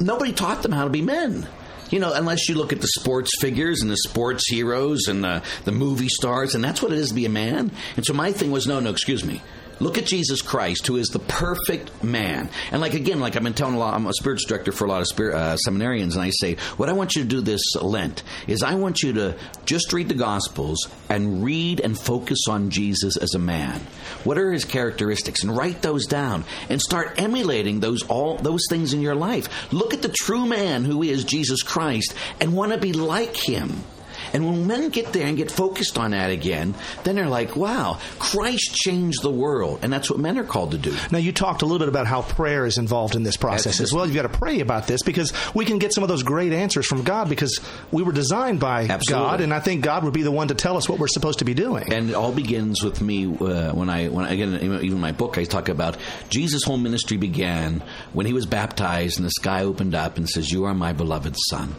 nobody 0.00 0.32
taught 0.32 0.62
them 0.62 0.72
how 0.72 0.84
to 0.84 0.90
be 0.90 1.00
men. 1.02 1.46
You 1.90 2.00
know, 2.00 2.12
unless 2.12 2.48
you 2.48 2.56
look 2.56 2.72
at 2.72 2.80
the 2.80 2.88
sports 2.88 3.30
figures 3.40 3.80
and 3.82 3.90
the 3.90 3.96
sports 3.96 4.48
heroes 4.50 5.06
and 5.06 5.22
the, 5.22 5.42
the 5.64 5.70
movie 5.72 6.08
stars, 6.08 6.54
and 6.54 6.64
that's 6.64 6.82
what 6.82 6.92
it 6.92 6.98
is 6.98 7.08
to 7.10 7.14
be 7.14 7.24
a 7.24 7.28
man. 7.28 7.70
And 7.96 8.04
so 8.04 8.12
my 8.14 8.32
thing 8.32 8.50
was, 8.50 8.66
no, 8.66 8.80
no, 8.80 8.90
excuse 8.90 9.24
me. 9.24 9.42
Look 9.80 9.98
at 9.98 10.06
Jesus 10.06 10.42
Christ, 10.42 10.86
who 10.86 10.96
is 10.96 11.08
the 11.08 11.18
perfect 11.18 12.04
man. 12.04 12.48
And 12.70 12.80
like 12.80 12.94
again, 12.94 13.20
like 13.20 13.36
I've 13.36 13.42
been 13.42 13.54
telling 13.54 13.74
a 13.74 13.78
lot, 13.78 13.94
I'm 13.94 14.06
a 14.06 14.12
spiritual 14.12 14.48
director 14.48 14.72
for 14.72 14.84
a 14.84 14.88
lot 14.88 15.00
of 15.00 15.06
spirit, 15.08 15.34
uh, 15.34 15.56
seminarians, 15.66 16.14
and 16.14 16.22
I 16.22 16.30
say, 16.30 16.56
what 16.76 16.88
I 16.88 16.92
want 16.92 17.16
you 17.16 17.22
to 17.22 17.28
do 17.28 17.40
this 17.40 17.74
Lent 17.76 18.22
is 18.46 18.62
I 18.62 18.74
want 18.74 19.02
you 19.02 19.12
to 19.14 19.36
just 19.64 19.92
read 19.92 20.08
the 20.08 20.14
Gospels 20.14 20.88
and 21.08 21.44
read 21.44 21.80
and 21.80 21.98
focus 21.98 22.40
on 22.48 22.70
Jesus 22.70 23.16
as 23.16 23.34
a 23.34 23.38
man. 23.38 23.80
What 24.24 24.38
are 24.38 24.52
his 24.52 24.64
characteristics? 24.64 25.42
And 25.42 25.56
write 25.56 25.82
those 25.82 26.06
down 26.06 26.44
and 26.68 26.80
start 26.80 27.14
emulating 27.18 27.80
those 27.80 28.02
all 28.04 28.36
those 28.36 28.62
things 28.68 28.92
in 28.92 29.00
your 29.00 29.14
life. 29.14 29.72
Look 29.72 29.92
at 29.94 30.02
the 30.02 30.08
true 30.08 30.46
man 30.46 30.84
who 30.84 31.02
is 31.02 31.24
Jesus 31.24 31.62
Christ 31.62 32.14
and 32.40 32.54
want 32.54 32.72
to 32.72 32.78
be 32.78 32.92
like 32.92 33.36
him. 33.36 33.84
And 34.32 34.46
when 34.46 34.66
men 34.66 34.88
get 34.88 35.12
there 35.12 35.26
and 35.26 35.36
get 35.36 35.50
focused 35.50 35.98
on 35.98 36.12
that 36.12 36.30
again, 36.30 36.74
then 37.04 37.16
they're 37.16 37.28
like, 37.28 37.56
wow, 37.56 37.98
Christ 38.18 38.74
changed 38.74 39.22
the 39.22 39.30
world. 39.30 39.80
And 39.82 39.92
that's 39.92 40.10
what 40.10 40.18
men 40.18 40.38
are 40.38 40.44
called 40.44 40.72
to 40.72 40.78
do. 40.78 40.94
Now, 41.10 41.18
you 41.18 41.32
talked 41.32 41.62
a 41.62 41.66
little 41.66 41.78
bit 41.78 41.88
about 41.88 42.06
how 42.06 42.22
prayer 42.22 42.66
is 42.66 42.78
involved 42.78 43.14
in 43.14 43.22
this 43.22 43.36
process 43.36 43.80
as 43.80 43.92
well. 43.92 44.06
You've 44.06 44.16
got 44.16 44.22
to 44.22 44.38
pray 44.38 44.60
about 44.60 44.86
this 44.86 45.02
because 45.02 45.32
we 45.54 45.64
can 45.64 45.78
get 45.78 45.92
some 45.92 46.02
of 46.02 46.08
those 46.08 46.22
great 46.22 46.52
answers 46.52 46.86
from 46.86 47.02
God 47.02 47.28
because 47.28 47.60
we 47.90 48.02
were 48.02 48.12
designed 48.12 48.60
by 48.60 48.82
Absolutely. 48.82 49.12
God, 49.12 49.40
and 49.40 49.54
I 49.54 49.60
think 49.60 49.82
God 49.82 50.04
would 50.04 50.14
be 50.14 50.22
the 50.22 50.30
one 50.30 50.48
to 50.48 50.54
tell 50.54 50.76
us 50.76 50.88
what 50.88 50.98
we're 50.98 51.08
supposed 51.08 51.40
to 51.40 51.44
be 51.44 51.54
doing. 51.54 51.92
And 51.92 52.10
it 52.10 52.14
all 52.14 52.32
begins 52.32 52.82
with 52.82 53.00
me 53.00 53.26
uh, 53.26 53.72
when 53.72 53.88
I, 53.88 54.08
when 54.08 54.26
again, 54.26 54.54
even 54.54 54.82
in 54.82 55.00
my 55.00 55.12
book, 55.12 55.38
I 55.38 55.44
talk 55.44 55.68
about 55.68 55.96
Jesus' 56.28 56.64
whole 56.64 56.76
ministry 56.76 57.16
began 57.16 57.82
when 58.12 58.26
he 58.26 58.32
was 58.32 58.46
baptized 58.46 59.18
and 59.18 59.26
the 59.26 59.30
sky 59.30 59.64
opened 59.64 59.94
up 59.94 60.16
and 60.16 60.28
says, 60.28 60.50
"You 60.50 60.64
are 60.64 60.74
my 60.74 60.92
beloved 60.92 61.36
son." 61.48 61.74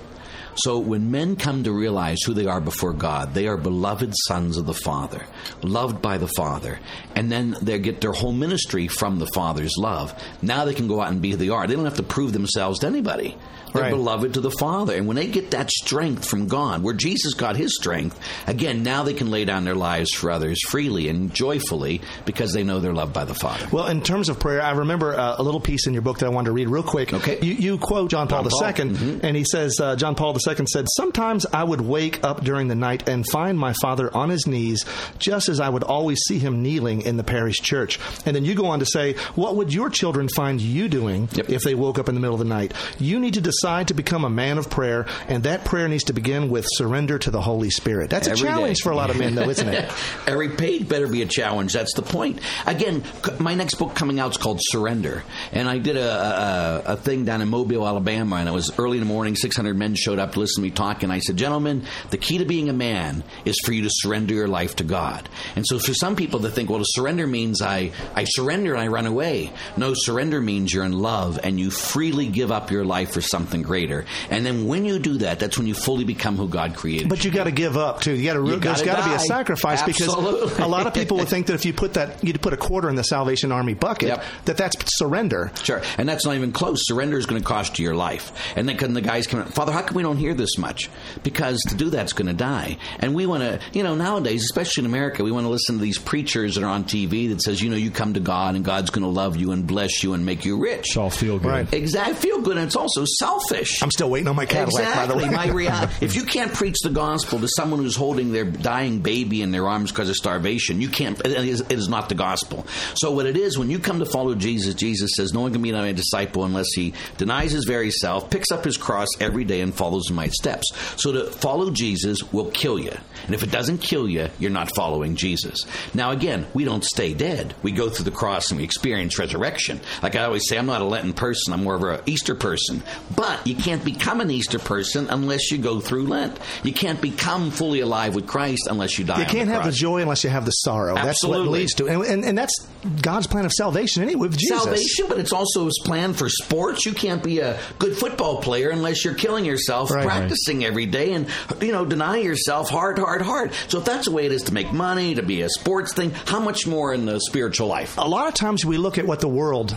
So 0.56 0.80
when 0.80 1.12
men 1.12 1.36
come 1.36 1.63
to 1.63 1.72
realize 1.72 2.19
who 2.25 2.34
they 2.34 2.46
are 2.46 2.62
before 2.62 2.94
God, 2.94 3.34
they 3.34 3.48
are 3.48 3.57
beloved 3.57 4.13
sons 4.28 4.57
of 4.57 4.66
the 4.66 4.74
Father, 4.74 5.25
loved 5.62 6.02
by 6.02 6.18
the 6.18 6.28
Father, 6.30 6.80
and 7.16 7.31
then 7.31 7.56
they 7.62 7.78
get 7.80 8.02
their 8.02 8.13
whole 8.13 8.31
ministry 8.34 8.88
from 8.88 9.19
the 9.19 9.28
Father's 9.28 9.74
love. 9.78 10.13
Now 10.42 10.66
they 10.66 10.74
can 10.74 10.88
go 10.88 11.02
out 11.02 11.12
and 11.12 11.22
be 11.22 11.31
who 11.31 11.38
they 11.38 11.50
are. 11.50 11.68
They 11.68 11.75
don't 11.75 11.86
have 11.86 11.98
to 11.98 12.04
prove 12.04 12.34
themselves 12.34 12.80
to 12.80 12.88
anybody. 12.88 13.38
They're 13.74 13.84
Right. 13.84 13.92
beloved 13.92 14.36
to 14.36 14.40
the 14.42 14.52
Father. 14.52 14.96
And 14.96 15.06
when 15.06 15.18
they 15.18 15.28
get 15.28 15.52
that 15.52 15.69
strength 15.69 16.24
from 16.25 16.48
God, 16.48 16.81
where 16.81 16.94
Jesus 16.94 17.34
got 17.34 17.58
his 17.58 17.75
strength, 17.75 18.18
again, 18.48 18.84
now 18.84 19.04
they 19.04 19.13
can 19.13 19.30
lay 19.30 19.44
down 19.44 19.66
their 19.66 19.75
lives 19.75 20.12
for 20.13 20.31
others 20.31 20.58
freely 20.69 21.10
and 21.10 21.34
joyfully 21.34 22.00
because 22.24 22.54
they 22.54 22.63
know 22.63 22.80
they're 22.80 22.94
loved 22.94 23.12
by 23.12 23.25
the 23.25 23.34
Father. 23.34 23.68
Well, 23.74 23.88
in 23.88 24.01
terms 24.01 24.30
of 24.30 24.40
prayer, 24.40 24.62
I 24.62 24.72
remember 24.72 25.13
uh, 25.13 25.36
a 25.38 25.44
little 25.44 25.60
piece 25.60 25.88
in 25.88 25.94
your 25.94 26.04
book 26.04 26.19
that 26.19 26.28
I 26.28 26.30
wanted 26.30 26.46
to 26.46 26.51
read 26.54 26.69
real 26.69 26.84
quick. 26.84 27.13
Okay. 27.13 27.38
You, 27.42 27.51
you 27.54 27.78
quote 27.78 28.10
John 28.12 28.30
Paul 28.30 28.44
John 28.44 28.51
Paul. 28.51 28.86
II, 28.86 28.94
Mm-hmm. 28.96 29.25
and 29.25 29.36
he 29.36 29.44
says, 29.44 29.78
uh, 29.81 29.98
John 29.98 30.16
Paul 30.16 30.31
II 30.48 30.66
said, 30.72 30.86
Sometimes 30.96 31.46
I 31.48 31.64
would 31.64 31.82
wake 31.82 32.24
up 32.24 32.44
during 32.44 32.68
the 32.68 32.76
night 32.76 33.08
and 33.10 33.26
find 33.32 33.58
my 33.58 33.74
father 33.82 34.16
on 34.16 34.30
his 34.30 34.48
knees, 34.48 34.84
just 35.20 35.50
as 35.50 35.60
I 35.60 35.70
would 35.70 35.84
always 35.84 36.20
see 36.28 36.40
him 36.40 36.62
kneeling 36.62 37.02
in 37.02 37.18
the 37.18 37.24
parish 37.24 37.58
church. 37.58 38.00
And 38.26 38.36
then 38.36 38.46
you 38.46 38.56
go 38.56 38.68
on 38.68 38.80
to 38.80 38.86
say, 38.86 39.14
What 39.36 39.56
would 39.56 39.74
your 39.74 39.90
children 39.90 40.28
find 40.30 40.62
you 40.62 40.88
doing 40.88 41.30
Yep. 41.34 41.50
if 41.50 41.64
they 41.64 41.76
woke 41.76 42.00
up 42.00 42.10
in 42.10 42.16
the 42.16 42.22
middle 42.22 42.36
of 42.36 42.40
the 42.40 42.46
night? 42.46 42.74
You 43.00 43.20
need 43.20 43.36
to 43.36 43.42
decide 43.42 43.88
to 43.90 43.94
become 43.94 44.24
a 44.26 44.30
man 44.30 44.58
of 44.58 44.70
prayer, 44.70 45.06
and 45.28 45.44
that 45.44 45.66
prayer 45.66 45.88
needs 45.88 46.06
to 46.06 46.14
begin 46.14 46.50
with 46.50 46.66
surrender 46.68 47.18
to 47.20 47.32
the 47.32 47.42
Holy 47.42 47.70
Spirit. 47.70 48.10
That's 48.10 48.28
a 48.28 48.36
challenge 48.36 48.78
day. 48.80 48.84
for 48.84 48.92
a 48.92 48.96
lot 48.96 49.10
of 49.10 49.18
men, 49.18 49.36
though, 49.36 49.50
isn't 49.50 49.68
it? 49.68 49.92
Every 50.28 50.50
page 50.50 50.88
better 50.88 51.08
be 51.08 51.22
a 51.22 51.26
challenge. 51.26 51.74
That's 51.74 51.94
the 51.94 52.02
point. 52.02 52.40
Again, 52.66 53.04
my 53.40 53.56
next 53.56 53.76
book 53.76 53.96
coming 53.96 54.20
out 54.20 54.32
is 54.32 54.38
called 54.38 54.60
Surrender, 54.62 55.24
and 55.52 55.68
I 55.70 55.78
did 55.78 55.98
a, 55.98 56.84
a, 56.88 56.94
a 56.94 56.98
thing 56.98 57.25
down 57.25 57.42
in 57.42 57.50
Mobile, 57.50 57.88
Alabama, 57.88 58.38
and 58.38 58.50
it 58.50 58.52
was 58.52 58.72
early 58.80 58.98
in 58.98 59.04
the 59.04 59.08
morning. 59.12 59.36
Six 59.36 59.56
hundred 59.56 59.78
men 59.78 59.96
showed 59.96 60.20
up 60.20 60.35
to 60.36 60.39
listen 60.39 60.62
to 60.63 60.70
me 60.70 60.72
talk, 60.72 61.04
and 61.04 61.12
I 61.12 61.20
said, 61.20 61.36
"Gentlemen, 61.38 61.84
the 62.12 62.18
key 62.18 62.38
to 62.38 62.46
being 62.46 62.70
a 62.70 62.74
man 62.74 63.24
is 63.44 63.58
for 63.65 63.74
you 63.74 63.82
to 63.84 63.89
surrender 63.92 64.34
your 64.34 64.48
life 64.48 64.75
to 64.77 64.84
God." 64.84 65.27
And 65.56 65.65
so, 65.68 65.80
for 65.80 65.94
some 65.94 66.15
people, 66.15 66.39
they 66.39 66.50
think, 66.51 66.70
"Well, 66.70 66.80
to 66.80 66.86
surrender 66.88 67.25
means 67.27 67.62
I 67.62 67.92
I 68.15 68.25
surrender 68.25 68.74
and 68.74 68.82
I 68.82 68.88
run 68.88 69.06
away." 69.08 69.51
No, 69.77 69.94
surrender 69.96 70.39
means 70.42 70.74
you're 70.74 70.86
in 70.86 70.94
love 71.00 71.39
and 71.44 71.60
you 71.60 71.72
freely 71.72 72.27
give 72.27 72.51
up 72.51 72.72
your 72.72 72.86
life 72.86 73.12
for 73.12 73.22
something 73.22 73.62
greater. 73.63 74.06
And 74.30 74.46
then 74.46 74.68
when 74.68 74.86
you 74.86 75.00
do 75.00 75.18
that, 75.20 75.39
that's 75.39 75.58
when 75.58 75.68
you 75.68 75.74
fully 75.74 76.04
become 76.04 76.38
who 76.38 76.48
God 76.48 76.75
created. 76.75 77.10
But 77.10 77.25
you 77.25 77.32
got 77.32 77.46
to 77.46 77.51
give 77.51 77.77
up 77.77 78.01
too. 78.01 78.13
You 78.13 78.24
got 78.25 78.34
to. 78.34 78.46
You 78.46 78.58
There's 78.60 78.82
gotta 78.84 79.08
be 79.10 79.15
a 79.15 79.20
sacrifice 79.20 79.82
Absolutely. 79.82 80.50
because 80.50 80.60
a 80.60 80.68
lot 80.68 80.88
of 80.88 80.94
people 80.94 81.18
would 81.18 81.27
think 81.30 81.48
that 81.48 81.54
if 81.54 81.65
you 81.65 81.74
put 81.74 81.94
that, 81.96 82.24
you 82.24 82.34
put 82.34 82.54
a 82.54 82.58
quarter 82.58 82.89
in 82.89 82.96
the 82.96 83.04
Salvation 83.04 83.51
Army 83.51 83.74
bucket, 83.74 84.10
Yep. 84.10 84.24
that 84.46 84.58
that's 84.58 84.75
surrender. 84.98 85.51
Sure, 85.63 85.82
and 85.98 86.08
that's 86.08 86.25
not 86.25 86.36
even 86.36 86.51
close. 86.51 86.80
Surrender 86.88 87.18
is 87.18 87.25
going 87.25 87.42
to 87.42 87.48
cost 87.48 87.80
you 87.80 87.84
your 87.86 87.96
life. 87.96 88.32
And 88.56 88.68
then, 88.68 88.94
the 88.94 89.01
guys 89.01 89.27
come, 89.27 89.44
Father, 89.46 89.72
how 89.72 89.82
come 89.82 89.96
we 89.96 90.04
don't 90.04 90.18
hear 90.18 90.25
this 90.34 90.58
much? 90.58 90.89
Because 91.24 91.60
to 91.70 91.75
do 91.75 91.89
that's 91.89 92.13
going 92.13 92.27
to 92.27 92.34
die. 92.34 92.77
And 93.00 93.13
we 93.13 93.25
want 93.25 93.44
to, 93.44 93.60
you 93.74 93.84
know, 93.84 93.96
nowadays, 93.96 94.44
especially 94.44 94.82
in 94.82 94.86
America, 94.88 95.24
we 95.24 95.32
want 95.32 95.46
to 95.46 95.50
listen 95.50 95.75
to 95.77 95.82
these 95.82 96.00
preachers 96.00 96.55
that 96.55 96.63
are 96.63 96.70
on 96.70 96.84
TV 96.84 97.29
that 97.29 97.41
says, 97.41 97.62
you 97.62 97.70
know, 97.70 97.75
you 97.75 97.91
come 97.91 98.13
to 98.13 98.20
God 98.20 98.55
and 98.55 98.63
God's 98.65 98.89
going 98.89 99.03
to 99.03 99.10
love 99.10 99.36
you 99.36 99.51
and 99.51 99.65
bless 99.65 100.03
you 100.03 100.13
and 100.13 100.25
make 100.25 100.46
you 100.46 100.58
rich. 100.58 100.88
It's 100.88 100.98
all 100.98 101.10
feel 101.10 101.39
good. 101.39 101.48
Right. 101.48 101.74
Exactly, 101.74 102.15
feel 102.15 102.41
good, 102.41 102.58
and 102.58 102.65
it's 102.65 102.75
also 102.75 103.05
selfish. 103.05 103.82
I'm 103.82 103.91
still 103.91 104.10
waiting 104.10 104.27
on 104.27 104.36
my 104.36 104.46
Cadillac, 104.46 104.96
by 104.96 105.05
the 105.08 105.15
way. 105.15 105.29
My 105.29 105.48
reality. 105.48 105.94
If 106.05 106.15
you 106.15 106.24
can't 106.24 106.53
preach 106.53 106.77
the 106.84 106.89
gospel 106.89 107.39
to 107.39 107.48
someone 107.48 107.79
who's 107.79 107.96
holding 107.96 108.32
their 108.32 108.46
dying 108.46 109.00
baby 109.00 109.41
in 109.41 109.51
their 109.51 109.67
arms 109.67 109.91
because 109.91 110.10
of 110.10 110.15
starvation, 110.15 110.82
you 110.82 110.89
can't. 110.89 111.20
It 111.25 111.32
is, 111.32 111.62
it 111.62 111.72
is 111.72 111.88
not 111.88 112.10
the 112.10 112.15
gospel. 112.15 112.65
So 112.96 113.12
what 113.12 113.25
it 113.25 113.38
is 113.38 113.58
when 113.58 113.70
you 113.70 113.79
come 113.79 114.00
to 114.00 114.05
follow 114.05 114.36
Jesus, 114.36 114.75
Jesus 114.75 115.12
says, 115.15 115.34
"No 115.34 115.41
one 115.41 115.51
can 115.51 115.62
be 115.62 115.72
my 115.72 115.91
disciple 115.94 116.44
unless 116.44 116.72
he 116.74 116.94
denies 117.17 117.51
his 117.51 117.65
very 117.65 117.91
self, 117.91 118.29
picks 118.29 118.51
up 118.51 118.63
his 118.63 118.77
cross 118.77 119.08
every 119.20 119.44
day, 119.44 119.62
and 119.62 119.74
follows 119.74 120.10
in 120.10 120.14
my 120.15 120.27
steps. 120.29 120.72
So 120.98 121.12
to 121.12 121.25
follow 121.31 121.69
Jesus 121.72 122.31
will 122.34 122.50
kill 122.51 122.79
you. 122.79 122.93
And 123.25 123.36
if 123.36 123.43
it 123.43 123.51
doesn't 123.51 123.79
kill 123.79 124.07
you, 124.07 124.29
you're 124.39 124.51
not 124.51 124.74
following 124.75 125.15
Jesus. 125.15 125.60
Now, 125.93 126.12
again, 126.12 126.48
we 126.53 126.63
don't 126.65 126.84
stay 126.84 127.13
dead. 127.13 127.53
We 127.63 127.72
go 127.72 127.89
through 127.89 128.05
the 128.05 128.12
cross 128.12 128.50
and 128.51 128.60
we 128.60 128.63
experience 128.63 129.17
resurrection. 129.19 129.79
Like 130.03 130.15
I 130.15 130.24
always 130.25 130.48
say, 130.48 130.57
I'm 130.57 130.65
not 130.65 130.81
a 130.81 130.86
Lenten 130.86 131.13
person, 131.13 131.53
I'm 131.53 131.63
more 131.63 131.75
of 131.75 131.84
an 131.84 132.01
Easter 132.05 132.36
person. 132.36 132.84
But 133.15 133.45
you 133.48 133.55
can't 133.55 133.84
become 133.84 134.22
an 134.22 134.31
Easter 134.31 134.60
person 134.60 135.07
unless 135.10 135.51
you 135.51 135.57
go 135.57 135.79
through 135.79 136.07
Lent. 136.07 136.39
You 136.63 136.74
can't 136.74 137.01
become 137.01 137.51
fully 137.51 137.79
alive 137.79 138.15
with 138.15 138.27
Christ 138.27 138.67
unless 138.69 138.98
you 139.00 139.05
die. 139.05 139.19
You 139.19 139.25
can't 139.25 139.48
the 139.48 139.53
have 139.55 139.65
the 139.65 139.72
joy 139.72 140.01
unless 140.01 140.24
you 140.24 140.29
have 140.29 140.45
the 140.45 140.51
sorrow. 140.51 140.95
That's 140.95 141.24
what 141.24 141.31
Absolutely. 141.39 141.60
leads 141.60 141.74
to, 141.75 141.88
and, 141.88 142.03
and, 142.03 142.25
and 142.25 142.38
that's 142.38 142.67
God's 143.01 143.27
plan 143.27 143.45
of 143.45 143.51
salvation 143.51 144.03
anyway 144.03 144.27
with 144.27 144.38
Jesus. 144.38 144.62
salvation, 144.63 145.05
but 145.07 145.17
it's 145.19 145.34
also 145.34 145.65
his 145.65 145.79
plan 145.84 146.13
for 146.13 146.29
sports. 146.29 146.86
You 146.86 146.93
can't 146.93 147.24
be 147.24 147.39
a 147.39 147.60
good 147.79 147.98
football 147.98 148.41
player 148.41 148.69
unless 148.69 149.03
you're 149.03 149.15
killing 149.15 149.45
yourself 149.45 149.91
Right. 149.91 150.05
Practicing 150.06 150.64
every 150.66 150.86
day 150.86 151.14
and 151.14 151.28
you 151.62 151.72
know 151.72 151.86
deny 151.86 152.18
yourself 152.18 152.70
hard, 152.70 152.98
hard, 153.00 153.22
hard. 153.22 153.54
So 153.68 153.80
if 153.80 153.86
that's 153.86 154.06
the 154.06 154.12
way 154.12 154.26
it 154.26 154.32
is 154.32 154.44
to 154.44 154.54
make 154.54 154.72
money, 154.72 155.16
to 155.16 155.24
be 155.24 155.42
a 155.42 155.50
sports 155.50 155.94
thing, 155.94 156.12
how 156.12 156.40
much 156.40 156.68
more 156.68 156.94
in 156.94 157.06
the 157.06 157.20
spiritual 157.20 157.68
life? 157.68 157.98
a 157.98 158.08
lot 158.08 158.28
of 158.28 158.34
times 158.34 158.66
we 158.66 158.78
look 158.78 158.98
at 158.98 159.06
what 159.06 159.20
the 159.20 159.28
world 159.28 159.76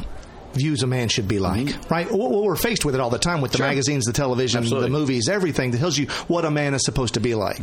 views 0.54 0.82
a 0.82 0.86
man 0.86 1.08
should 1.08 1.28
be 1.28 1.38
like, 1.38 1.74
right? 1.90 2.10
Well, 2.10 2.42
we're 2.42 2.56
faced 2.56 2.84
with 2.84 2.94
it 2.94 3.00
all 3.00 3.10
the 3.10 3.18
time 3.18 3.40
with 3.40 3.52
the 3.52 3.58
Mm-hmm. 3.58 3.64
Sure. 3.64 3.68
magazines, 3.70 4.04
the 4.04 4.12
television, 4.12 4.58
Absolutely. 4.60 4.88
the 4.88 4.92
movies, 4.98 5.28
everything 5.28 5.72
that 5.72 5.78
tells 5.78 5.98
you 5.98 6.06
what 6.28 6.44
a 6.44 6.50
man 6.50 6.74
is 6.74 6.84
supposed 6.84 7.14
to 7.14 7.20
be 7.20 7.34
like. 7.34 7.60